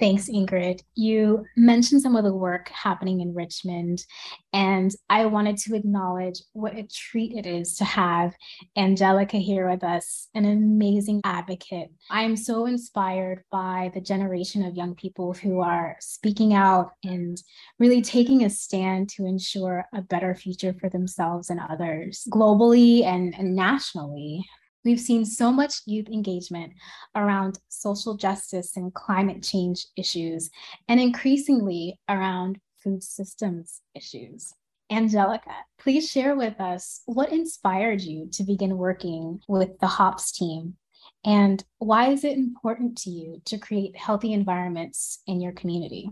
Thanks, 0.00 0.28
Ingrid. 0.28 0.80
You 0.96 1.44
mentioned 1.56 2.02
some 2.02 2.16
of 2.16 2.24
the 2.24 2.34
work 2.34 2.68
happening 2.68 3.20
in 3.20 3.32
Richmond, 3.32 4.04
and 4.52 4.90
I 5.08 5.26
wanted 5.26 5.56
to 5.58 5.76
acknowledge 5.76 6.42
what 6.52 6.76
a 6.76 6.82
treat 6.82 7.32
it 7.32 7.46
is 7.46 7.76
to 7.76 7.84
have 7.84 8.34
Angelica 8.76 9.36
here 9.36 9.70
with 9.70 9.84
us, 9.84 10.28
an 10.34 10.46
amazing 10.46 11.20
advocate. 11.22 11.92
I 12.10 12.24
am 12.24 12.36
so 12.36 12.66
inspired 12.66 13.44
by 13.52 13.92
the 13.94 14.00
generation 14.00 14.64
of 14.64 14.74
young 14.74 14.96
people 14.96 15.32
who 15.32 15.60
are 15.60 15.96
speaking 16.00 16.54
out 16.54 16.90
and 17.04 17.40
really 17.78 18.02
taking 18.02 18.44
a 18.44 18.50
stand 18.50 19.10
to 19.10 19.26
ensure 19.26 19.86
a 19.94 20.02
better 20.02 20.34
future 20.34 20.74
for 20.74 20.88
themselves 20.88 21.50
and 21.50 21.60
others 21.60 22.26
globally 22.32 23.04
and, 23.04 23.32
and 23.38 23.54
nationally. 23.54 24.44
We've 24.84 25.00
seen 25.00 25.24
so 25.24 25.50
much 25.50 25.80
youth 25.86 26.08
engagement 26.08 26.74
around 27.14 27.58
social 27.68 28.16
justice 28.16 28.76
and 28.76 28.92
climate 28.92 29.42
change 29.42 29.86
issues, 29.96 30.50
and 30.88 31.00
increasingly 31.00 31.98
around 32.08 32.58
food 32.82 33.02
systems 33.02 33.80
issues. 33.94 34.52
Angelica, 34.90 35.54
please 35.78 36.10
share 36.10 36.36
with 36.36 36.60
us 36.60 37.00
what 37.06 37.32
inspired 37.32 38.02
you 38.02 38.28
to 38.32 38.44
begin 38.44 38.76
working 38.76 39.40
with 39.48 39.78
the 39.78 39.86
HOPS 39.86 40.32
team 40.32 40.76
and 41.24 41.64
why 41.78 42.10
is 42.10 42.24
it 42.24 42.36
important 42.36 42.98
to 42.98 43.10
you 43.10 43.40
to 43.46 43.58
create 43.58 43.96
healthy 43.96 44.32
environments 44.32 45.22
in 45.26 45.40
your 45.40 45.52
community? 45.52 46.10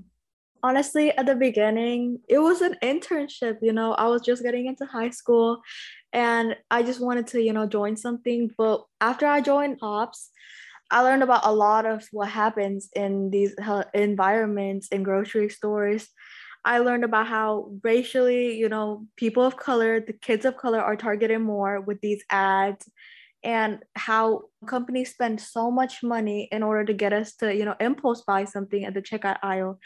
Honestly, 0.62 1.10
at 1.16 1.26
the 1.26 1.34
beginning, 1.34 2.20
it 2.28 2.38
was 2.38 2.60
an 2.60 2.76
internship. 2.82 3.58
You 3.62 3.72
know, 3.72 3.94
I 3.94 4.06
was 4.06 4.22
just 4.22 4.42
getting 4.42 4.66
into 4.66 4.86
high 4.86 5.10
school 5.10 5.60
and 6.12 6.56
I 6.70 6.82
just 6.82 7.00
wanted 7.00 7.26
to, 7.28 7.42
you 7.42 7.52
know, 7.52 7.66
join 7.66 7.96
something. 7.96 8.50
But 8.56 8.84
after 9.00 9.26
I 9.26 9.40
joined 9.40 9.78
HOPS, 9.80 10.30
I 10.90 11.00
learned 11.00 11.22
about 11.22 11.40
a 11.44 11.52
lot 11.52 11.86
of 11.86 12.06
what 12.12 12.28
happens 12.28 12.90
in 12.94 13.30
these 13.30 13.56
environments 13.94 14.88
in 14.88 15.02
grocery 15.02 15.48
stores. 15.48 16.08
I 16.64 16.78
learned 16.78 17.04
about 17.04 17.26
how 17.26 17.72
racially, 17.82 18.56
you 18.56 18.68
know, 18.68 19.06
people 19.16 19.42
of 19.42 19.56
color, 19.56 20.00
the 20.00 20.12
kids 20.12 20.44
of 20.44 20.56
color 20.56 20.80
are 20.80 20.94
targeted 20.94 21.40
more 21.40 21.80
with 21.80 22.00
these 22.02 22.22
ads 22.30 22.88
and 23.42 23.80
how 23.96 24.42
companies 24.66 25.10
spend 25.10 25.40
so 25.40 25.70
much 25.70 26.02
money 26.02 26.48
in 26.52 26.62
order 26.62 26.84
to 26.84 26.92
get 26.92 27.12
us 27.12 27.34
to, 27.36 27.52
you 27.52 27.64
know, 27.64 27.74
impulse 27.80 28.22
buy 28.22 28.44
something 28.44 28.84
at 28.84 28.94
the 28.94 29.02
checkout 29.02 29.38
aisle. 29.42 29.80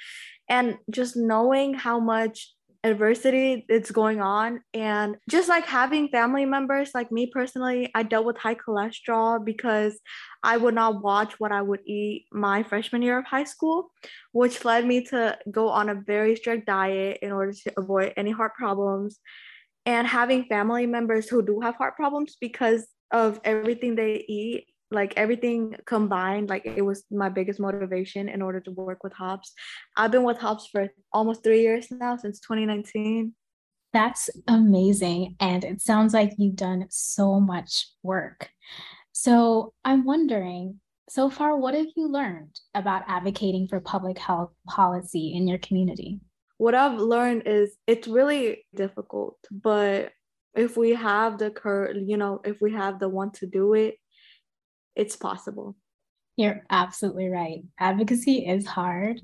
And 0.49 0.79
just 0.91 1.17
knowing 1.17 1.75
how 1.75 2.01
much 2.01 2.53
adversity 2.85 3.67
that's 3.69 3.91
going 3.91 4.21
on 4.21 4.61
and 4.73 5.17
just 5.29 5.49
like 5.49 5.67
having 5.67 6.09
family 6.09 6.45
members 6.45 6.93
like 6.95 7.11
me 7.11 7.27
personally 7.27 7.91
i 7.97 8.03
dealt 8.05 8.25
with 8.25 8.37
high 8.37 8.55
cholesterol 8.55 9.45
because 9.45 9.99
i 10.45 10.57
would 10.57 10.75
not 10.75 11.03
watch 11.03 11.41
what 11.41 11.51
i 11.51 11.61
would 11.61 11.81
eat 11.85 12.27
my 12.31 12.63
freshman 12.63 13.03
year 13.03 13.19
of 13.19 13.25
high 13.25 13.43
school 13.43 13.91
which 14.37 14.67
led 14.67 14.85
me 14.85 15.03
to 15.03 15.35
go 15.51 15.71
on 15.71 15.89
a 15.89 15.95
very 15.95 16.37
strict 16.37 16.67
diet 16.67 17.21
in 17.23 17.33
order 17.33 17.55
to 17.55 17.73
avoid 17.79 18.13
any 18.19 18.31
heart 18.31 18.55
problems. 18.55 19.19
And 19.87 20.07
having 20.07 20.45
family 20.45 20.87
members 20.87 21.27
who 21.27 21.43
do 21.43 21.61
have 21.61 21.77
heart 21.77 21.97
problems 21.97 22.37
because 22.39 22.87
of 23.11 23.41
everything 23.45 23.95
they 23.95 24.27
eat 24.29 24.67
like 24.91 25.15
everything 25.17 25.75
combined 25.87 26.49
like 26.49 26.65
it 26.65 26.83
was 26.83 27.05
my 27.11 27.29
biggest 27.29 27.59
motivation 27.59 28.29
in 28.29 28.41
order 28.41 28.61
to 28.61 28.71
work 28.71 29.03
with 29.03 29.13
HOPS 29.13 29.53
i've 29.97 30.11
been 30.13 30.23
with 30.23 30.39
HOPS 30.39 30.69
for 30.71 30.89
almost 31.13 31.43
three 31.43 31.63
years 31.63 31.89
now 31.91 32.17
since 32.17 32.41
2019 32.41 33.35
that's 33.93 34.29
amazing 34.47 35.37
and 35.41 35.65
it 35.65 35.81
sounds 35.81 36.13
like 36.13 36.35
you've 36.37 36.57
done 36.57 36.87
so 36.91 37.41
much 37.41 37.89
work. 38.03 38.51
So 39.13 39.73
i'm 39.85 40.05
wondering 40.05 40.81
so 41.09 41.31
far 41.31 41.57
what 41.57 41.75
have 41.75 41.87
you 41.97 42.09
learned 42.09 42.61
about 42.75 43.05
advocating 43.09 43.69
for 43.69 43.81
public 43.81 44.19
health 44.19 44.51
policy 44.67 45.33
in 45.35 45.49
your 45.49 45.59
community? 45.59 46.21
What 46.59 46.75
i've 46.75 46.99
learned 46.99 47.45
is 47.47 47.77
it's 47.87 48.07
really 48.07 48.67
difficult 48.75 49.39
but 49.51 50.13
if 50.55 50.77
we 50.77 50.91
have 50.95 51.39
the 51.39 51.51
cur 51.51 51.93
you 51.93 52.17
know 52.17 52.41
if 52.45 52.61
we 52.61 52.73
have 52.73 52.99
the 52.99 53.09
want 53.09 53.35
to 53.35 53.47
do 53.47 53.75
it 53.75 53.97
it's 54.97 55.17
possible. 55.17 55.77
You're 56.37 56.65
absolutely 56.71 57.29
right. 57.29 57.63
Advocacy 57.79 58.47
is 58.47 58.67
hard 58.67 59.21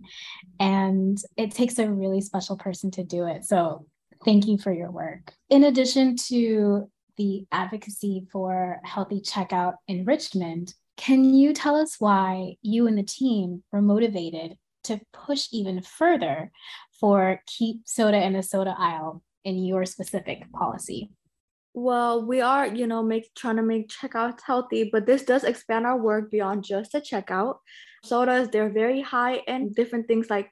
and 0.59 1.19
it 1.37 1.51
takes 1.51 1.79
a 1.79 1.91
really 1.91 2.21
special 2.21 2.57
person 2.57 2.91
to 2.93 3.05
do 3.05 3.27
it. 3.27 3.45
So, 3.45 3.87
thank 4.25 4.47
you 4.47 4.57
for 4.57 4.73
your 4.73 4.91
work. 4.91 5.33
In 5.51 5.65
addition 5.65 6.17
to 6.29 6.89
the 7.17 7.45
advocacy 7.53 8.27
for 8.31 8.81
healthy 8.85 9.21
checkout 9.21 9.75
in 9.89 10.05
Richmond, 10.05 10.75
can 10.97 11.35
you 11.35 11.53
tell 11.53 11.77
us 11.77 11.97
why 11.99 12.57
you 12.63 12.87
and 12.87 12.97
the 12.97 13.03
team 13.03 13.63
were 13.73 13.83
motivated 13.83 14.57
to 14.85 15.01
push 15.13 15.49
even 15.53 15.83
further 15.83 16.51
for 17.01 17.41
keep 17.47 17.83
soda 17.85 18.25
in 18.25 18.33
the 18.33 18.43
soda 18.43 18.75
aisle 18.79 19.23
in 19.45 19.65
your 19.65 19.85
specific 19.85 20.51
policy? 20.53 21.11
Well, 21.75 22.27
we 22.27 22.41
are, 22.43 22.67
you 22.67 22.87
know, 22.87 23.03
make 23.03 23.35
trying 23.35 23.57
to 23.57 23.63
make 23.63 23.89
checkouts 23.89 24.41
healthy, 24.43 24.91
but 24.93 25.07
this 25.07 25.23
does 25.23 25.45
expand 25.45 25.87
our 25.87 25.99
work 25.99 26.31
beyond 26.31 26.65
just 26.65 26.95
a 26.95 27.01
checkout. 27.01 27.59
Sodas, 28.05 28.51
they're 28.51 28.69
very 28.69 29.01
high 29.01 29.37
in 29.47 29.73
different 29.73 30.07
things 30.07 30.29
like 30.29 30.51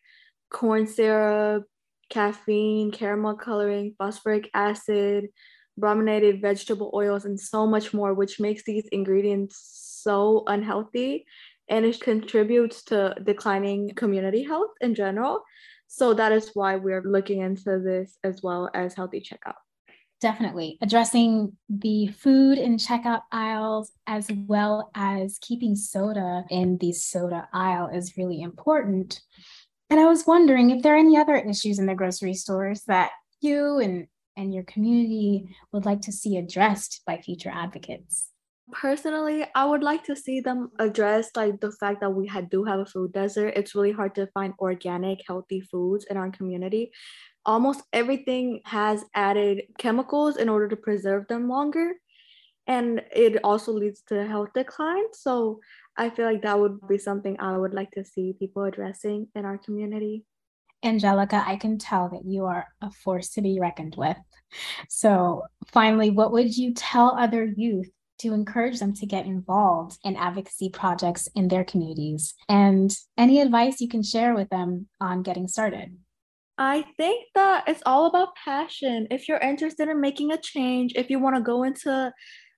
corn 0.51 0.87
syrup, 0.87 1.65
caffeine, 2.09 2.91
caramel 2.91 3.35
coloring, 3.35 3.95
phosphoric 3.99 4.49
acid, 4.55 5.29
brominated 5.77 6.41
vegetable 6.41 6.91
oils, 6.95 7.27
and 7.27 7.39
so 7.39 7.67
much 7.67 7.93
more, 7.93 8.15
which 8.15 8.41
makes 8.41 8.65
these 8.65 8.87
ingredients 8.91 9.61
so 10.03 10.45
unhealthy 10.47 11.27
and 11.69 11.85
it 11.85 12.01
contributes 12.01 12.83
to 12.85 13.15
declining 13.25 13.91
community 13.95 14.43
health 14.43 14.71
in 14.81 14.95
general. 14.95 15.45
So 15.87 16.15
that 16.15 16.33
is 16.33 16.51
why 16.55 16.77
we're 16.77 17.03
looking 17.03 17.41
into 17.41 17.79
this 17.79 18.17
as 18.25 18.43
well 18.43 18.71
as 18.75 18.95
healthy 18.95 19.21
checkout. 19.21 19.55
Definitely. 20.21 20.77
Addressing 20.83 21.57
the 21.71 22.09
food 22.09 22.59
in 22.59 22.77
checkout 22.77 23.23
aisles 23.33 23.93
as 24.07 24.31
well 24.47 24.91
as 24.95 25.39
keeping 25.41 25.75
soda 25.75 26.45
in 26.51 26.77
the 26.77 26.93
soda 26.93 27.49
aisle 27.55 27.89
is 27.89 28.19
really 28.19 28.43
important. 28.43 29.21
And 29.89 29.99
I 29.99 30.05
was 30.05 30.27
wondering 30.27 30.71
if 30.71 30.83
there 30.83 30.95
are 30.95 30.99
any 30.99 31.17
other 31.17 31.37
issues 31.37 31.79
in 31.79 31.87
the 31.87 31.95
grocery 31.95 32.35
stores 32.35 32.83
that 32.87 33.13
you 33.41 33.79
and, 33.79 34.09
and 34.37 34.53
your 34.53 34.65
community 34.65 35.57
would 35.73 35.87
like 35.87 36.03
to 36.03 36.13
see 36.13 36.37
addressed 36.37 37.01
by 37.07 37.17
future 37.17 37.51
advocates. 37.53 38.30
Personally, 38.73 39.47
I 39.55 39.65
would 39.65 39.83
like 39.83 40.05
to 40.05 40.17
see 40.17 40.41
them 40.41 40.71
address 40.79 41.31
like 41.37 41.61
the 41.61 41.73
fact 41.73 42.01
that 42.01 42.11
we 42.11 42.27
had, 42.27 42.51
do 42.51 42.65
have 42.65 42.81
a 42.81 42.87
food 42.87 43.13
desert. 43.13 43.55
It's 43.57 43.75
really 43.75 43.93
hard 43.93 44.15
to 44.15 44.27
find 44.29 44.55
organic, 44.59 45.21
healthy 45.27 45.61
foods 45.61 46.07
in 46.11 46.17
our 46.17 46.31
community 46.31 46.93
almost 47.47 47.83
everything 47.93 48.61
has 48.65 49.05
added 49.15 49.63
chemicals 49.79 50.37
in 50.37 50.49
order 50.49 50.69
to 50.69 50.77
preserve 50.77 51.27
them 51.29 51.49
longer. 51.49 51.93
And 52.67 53.03
it 53.15 53.41
also 53.43 53.73
leads 53.73 54.03
to 54.09 54.27
health 54.27 54.51
decline. 54.55 55.13
So 55.13 55.61
I 55.97 56.11
feel 56.11 56.27
like 56.27 56.43
that 56.43 56.59
would 56.59 56.87
be 56.89 56.99
something 56.99 57.37
I 57.41 57.57
would 57.57 57.75
like 57.75 57.91
to 57.93 58.05
see 58.05 58.35
people 58.39 58.65
addressing 58.65 59.29
in 59.35 59.45
our 59.45 59.59
community. 59.59 60.25
Angelica, 60.83 61.43
I 61.47 61.57
can 61.57 61.79
tell 61.79 62.09
that 62.11 62.25
you 62.25 62.47
are 62.47 62.67
a 62.81 62.91
force 62.91 63.31
to 63.31 63.43
be 63.43 63.59
reckoned 63.61 63.97
with. 63.99 64.17
So, 64.89 65.43
finally, 65.67 66.09
what 66.09 66.33
would 66.33 66.57
you 66.57 66.73
tell 66.73 67.17
other 67.19 67.45
youth 67.45 67.91
to 68.21 68.33
encourage 68.33 68.79
them 68.79 68.95
to 68.95 69.07
get 69.07 69.27
involved 69.27 69.99
in 70.05 70.17
advocacy 70.17 70.71
projects 70.71 71.29
in 71.35 71.49
their 71.49 71.65
communities? 71.65 72.35
And 72.49 72.95
any 73.19 73.41
advice 73.41 73.81
you 73.81 73.89
can 73.89 74.03
share 74.03 74.35
with 74.35 74.49
them 74.49 74.89
on 75.01 75.23
getting 75.23 75.49
started? 75.49 75.97
I 76.59 76.85
think 76.97 77.27
that 77.35 77.65
it's 77.69 77.83
all 77.87 78.07
about 78.07 78.37
passion. 78.37 79.09
If 79.11 79.29
you're 79.29 79.39
interested 79.39 79.89
in 79.89 80.01
making 80.01 80.31
a 80.31 80.39
change, 80.39 80.93
if 80.95 81.09
you 81.09 81.19
want 81.19 81.37
to 81.37 81.43
go 81.43 81.63
into 81.63 82.13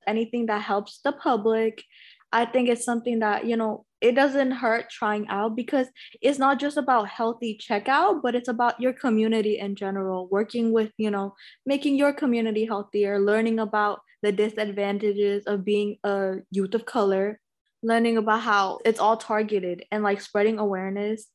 anything 0.07 0.47
that 0.47 0.63
helps 0.63 1.01
the 1.05 1.13
public, 1.13 1.85
I 2.33 2.47
think 2.47 2.69
it's 2.69 2.85
something 2.85 3.21
that, 3.21 3.47
you 3.47 3.57
know, 3.57 3.85
it 4.01 4.17
doesn't 4.17 4.51
hurt 4.51 4.91
trying 4.91 5.29
out 5.29 5.55
because 5.55 5.87
it's 6.21 6.39
not 6.39 6.59
just 6.59 6.77
about 6.77 7.09
healthy 7.09 7.57
checkout, 7.63 8.23
but 8.23 8.35
it's 8.35 8.49
about 8.49 8.81
your 8.81 8.93
community 8.93 9.59
in 9.59 9.77
general, 9.77 10.27
working 10.29 10.73
with, 10.73 10.91
you 10.97 11.11
know, 11.11 11.35
making 11.65 11.95
your 11.95 12.13
community 12.13 12.65
healthier, 12.65 13.21
learning 13.21 13.61
about 13.61 14.01
the 14.23 14.33
disadvantages 14.33 15.45
of 15.47 15.65
being 15.65 15.97
a 16.05 16.37
youth 16.51 16.75
of 16.75 16.87
color, 16.87 17.41
learning 17.83 18.17
about 18.17 18.43
how 18.43 18.79
it's 18.85 19.01
all 19.01 19.17
targeted 19.17 19.85
and 19.91 20.03
like 20.03 20.21
spreading 20.21 20.59
awareness. 20.59 21.27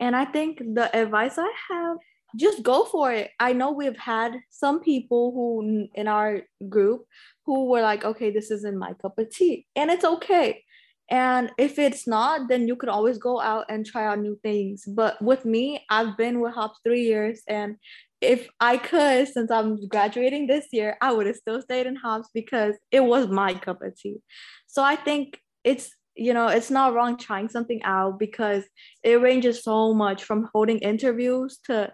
And 0.00 0.16
I 0.16 0.24
think 0.24 0.58
the 0.58 0.94
advice 0.96 1.38
I 1.38 1.52
have 1.70 1.96
just 2.36 2.62
go 2.62 2.84
for 2.84 3.12
it. 3.12 3.30
I 3.38 3.52
know 3.52 3.72
we've 3.72 3.96
had 3.96 4.36
some 4.50 4.80
people 4.80 5.32
who 5.32 5.88
in 5.94 6.08
our 6.08 6.42
group 6.68 7.04
who 7.44 7.68
were 7.68 7.82
like, 7.82 8.04
okay, 8.04 8.30
this 8.30 8.50
isn't 8.50 8.78
my 8.78 8.94
cup 8.94 9.18
of 9.18 9.30
tea. 9.30 9.66
And 9.76 9.90
it's 9.90 10.04
okay. 10.04 10.64
And 11.10 11.50
if 11.58 11.78
it's 11.78 12.06
not, 12.06 12.48
then 12.48 12.66
you 12.66 12.76
could 12.76 12.88
always 12.88 13.18
go 13.18 13.40
out 13.40 13.66
and 13.68 13.84
try 13.84 14.06
out 14.06 14.20
new 14.20 14.38
things. 14.42 14.84
But 14.86 15.20
with 15.20 15.44
me, 15.44 15.84
I've 15.90 16.16
been 16.16 16.40
with 16.40 16.54
HOPS 16.54 16.80
three 16.82 17.02
years. 17.02 17.42
And 17.46 17.76
if 18.22 18.48
I 18.60 18.76
could, 18.76 19.28
since 19.28 19.50
I'm 19.50 19.86
graduating 19.88 20.46
this 20.46 20.66
year, 20.72 20.96
I 21.02 21.12
would 21.12 21.26
have 21.26 21.36
still 21.36 21.60
stayed 21.60 21.86
in 21.86 21.96
HOPS 21.96 22.28
because 22.32 22.76
it 22.90 23.00
was 23.00 23.28
my 23.28 23.54
cup 23.54 23.82
of 23.82 23.96
tea. 23.96 24.18
So 24.66 24.82
I 24.82 24.96
think 24.96 25.40
it's 25.64 25.90
you 26.14 26.34
know 26.34 26.48
it's 26.48 26.70
not 26.70 26.94
wrong 26.94 27.16
trying 27.16 27.48
something 27.48 27.82
out 27.84 28.18
because 28.18 28.64
it 29.02 29.20
ranges 29.20 29.62
so 29.62 29.94
much 29.94 30.24
from 30.24 30.48
holding 30.52 30.78
interviews 30.78 31.58
to 31.64 31.90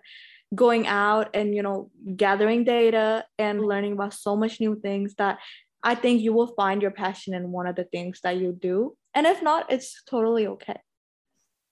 going 0.55 0.87
out 0.87 1.29
and 1.35 1.55
you 1.55 1.63
know 1.63 1.91
gathering 2.17 2.65
data 2.65 3.25
and 3.39 3.59
mm-hmm. 3.59 3.69
learning 3.69 3.93
about 3.93 4.15
so 4.15 4.35
much 4.35 4.59
new 4.59 4.75
things 4.81 5.15
that 5.19 5.39
i 5.85 5.95
think 5.95 6.21
you 6.21 6.33
will 6.33 6.49
find 6.49 6.83
your 6.83 6.91
passion 6.91 7.33
in 7.33 7.53
one 7.53 7.67
of 7.67 7.77
the 7.77 7.85
things 7.85 8.21
that 8.25 8.37
you 8.37 8.53
do. 8.53 8.97
And 9.15 9.27
if 9.27 9.43
not 9.43 9.71
it's 9.71 10.03
totally 10.05 10.47
okay. 10.47 10.81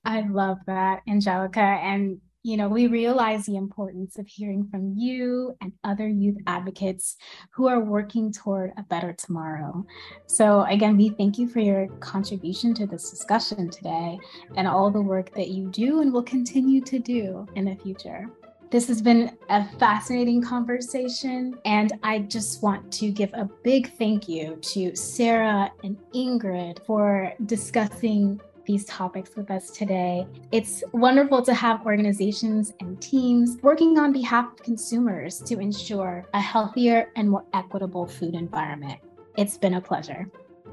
I 0.05 0.21
love 0.21 0.59
that 0.69 1.03
angelica. 1.09 1.61
And 1.61 2.21
you 2.47 2.57
know, 2.57 2.69
we 2.69 2.87
realize 2.87 3.45
the 3.45 3.57
importance 3.57 4.19
of 4.19 4.29
hearing 4.29 4.69
from 4.71 4.95
you 4.97 5.57
and 5.61 5.73
other 5.83 6.07
youth 6.07 6.37
advocates 6.47 7.17
who 7.51 7.67
are 7.67 7.81
working 7.81 8.33
toward 8.33 8.73
a 8.77 8.85
better 8.85 9.13
tomorrow. 9.13 9.85
So, 10.27 10.63
again, 10.63 10.97
we 10.97 11.09
thank 11.09 11.39
you 11.39 11.49
for 11.49 11.59
your 11.59 11.89
contribution 11.99 12.73
to 12.75 12.87
this 12.87 13.11
discussion 13.11 13.69
today 13.69 14.17
and 14.55 14.69
all 14.69 14.93
the 14.93 15.01
work 15.01 15.35
that 15.35 15.49
you 15.49 15.69
do 15.73 16.03
and 16.03 16.13
will 16.13 16.23
continue 16.23 16.81
to 16.83 17.01
do 17.01 17.49
in 17.57 17.65
the 17.65 17.75
future. 17.75 18.31
This 18.71 18.87
has 18.87 19.03
been 19.03 19.37
a 19.49 19.65
fascinating 19.81 20.41
conversation, 20.41 21.59
and 21.65 21.95
I 22.05 22.21
just 22.21 22.63
want 22.63 22.93
to 22.93 23.11
give 23.11 23.35
a 23.35 23.51
big 23.65 23.93
thank 23.99 24.29
you 24.29 24.55
to 24.55 24.95
Sarah 24.95 25.73
and 25.83 25.97
Ingrid 26.15 26.87
for 26.87 27.33
discussing 27.47 28.41
these 28.67 28.85
topics 28.85 29.35
with 29.37 29.51
us 29.51 29.71
today. 29.71 30.27
It's 30.53 30.83
wonderful 30.93 31.43
to 31.43 31.55
have 31.55 31.85
organizations 31.87 32.73
and 32.81 33.01
teams 33.01 33.57
working 33.63 33.99
on 33.99 34.13
behalf 34.13 34.53
of 34.53 34.63
consumers 34.63 35.41
to 35.43 35.59
ensure 35.59 36.27
a 36.35 36.41
healthier 36.41 37.11
and 37.17 37.31
more 37.31 37.45
equitable 37.55 38.07
food 38.07 38.35
environment. 38.35 39.01
It's 39.37 39.57
been 39.57 39.75
a 39.75 39.81
pleasure. 39.81 40.29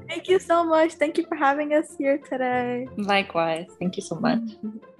Thank 0.08 0.28
you 0.28 0.38
so 0.38 0.64
much. 0.64 0.94
Thank 0.94 1.18
you 1.18 1.24
for 1.26 1.36
having 1.36 1.72
us 1.72 1.96
here 1.96 2.18
today. 2.18 2.88
Likewise. 2.96 3.66
Thank 3.78 3.96
you 3.96 4.02
so 4.02 4.16
much. 4.16 4.42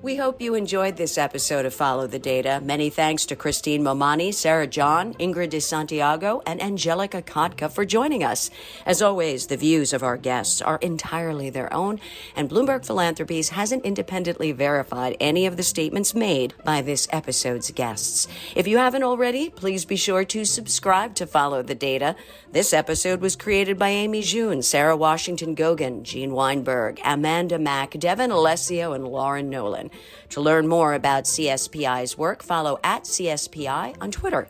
We 0.00 0.14
hope 0.14 0.40
you 0.40 0.54
enjoyed 0.54 0.96
this 0.96 1.18
episode 1.18 1.66
of 1.66 1.74
Follow 1.74 2.06
the 2.06 2.20
Data. 2.20 2.60
Many 2.62 2.88
thanks 2.88 3.26
to 3.26 3.34
Christine 3.34 3.82
Momani, 3.82 4.32
Sarah 4.32 4.68
John, 4.68 5.14
Ingrid 5.14 5.50
De 5.50 5.60
Santiago, 5.60 6.40
and 6.46 6.62
Angelica 6.62 7.20
Kotka 7.20 7.68
for 7.68 7.84
joining 7.84 8.22
us. 8.22 8.48
As 8.86 9.02
always, 9.02 9.48
the 9.48 9.56
views 9.56 9.92
of 9.92 10.04
our 10.04 10.16
guests 10.16 10.62
are 10.62 10.78
entirely 10.82 11.50
their 11.50 11.72
own, 11.72 11.98
and 12.36 12.48
Bloomberg 12.48 12.86
Philanthropies 12.86 13.48
hasn't 13.48 13.84
independently 13.84 14.52
verified 14.52 15.16
any 15.18 15.46
of 15.46 15.56
the 15.56 15.64
statements 15.64 16.14
made 16.14 16.54
by 16.64 16.80
this 16.80 17.08
episode's 17.10 17.72
guests. 17.72 18.28
If 18.54 18.68
you 18.68 18.78
haven't 18.78 19.02
already, 19.02 19.50
please 19.50 19.84
be 19.84 19.96
sure 19.96 20.24
to 20.26 20.44
subscribe 20.44 21.16
to 21.16 21.26
Follow 21.26 21.60
the 21.62 21.74
Data. 21.74 22.14
This 22.52 22.72
episode 22.72 23.20
was 23.20 23.34
created 23.34 23.80
by 23.80 23.88
Amy 23.88 24.22
June, 24.22 24.62
Sarah 24.62 24.96
Washington 24.96 25.56
Gogan, 25.56 26.04
Gene 26.04 26.30
Weinberg, 26.30 27.00
Amanda 27.04 27.58
Mack, 27.58 27.98
Devin 27.98 28.30
Alessio, 28.30 28.92
and 28.92 29.04
Lauren 29.08 29.50
Nolan. 29.50 29.87
To 30.30 30.40
learn 30.40 30.68
more 30.68 30.94
about 30.94 31.24
CSPI's 31.24 32.16
work, 32.16 32.42
follow 32.42 32.78
at 32.82 33.04
CSPI 33.04 33.96
on 34.00 34.10
Twitter. 34.10 34.48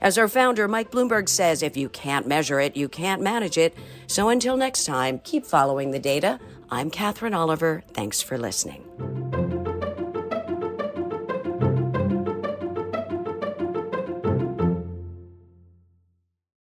As 0.00 0.18
our 0.18 0.28
founder, 0.28 0.68
Mike 0.68 0.90
Bloomberg, 0.90 1.28
says, 1.28 1.62
if 1.62 1.76
you 1.76 1.88
can't 1.88 2.26
measure 2.26 2.60
it, 2.60 2.76
you 2.76 2.88
can't 2.88 3.22
manage 3.22 3.56
it. 3.56 3.74
So 4.06 4.28
until 4.28 4.56
next 4.56 4.84
time, 4.84 5.20
keep 5.20 5.46
following 5.46 5.90
the 5.90 5.98
data. 5.98 6.38
I'm 6.70 6.90
Katherine 6.90 7.34
Oliver. 7.34 7.82
Thanks 7.94 8.20
for 8.20 8.36
listening. 8.36 9.45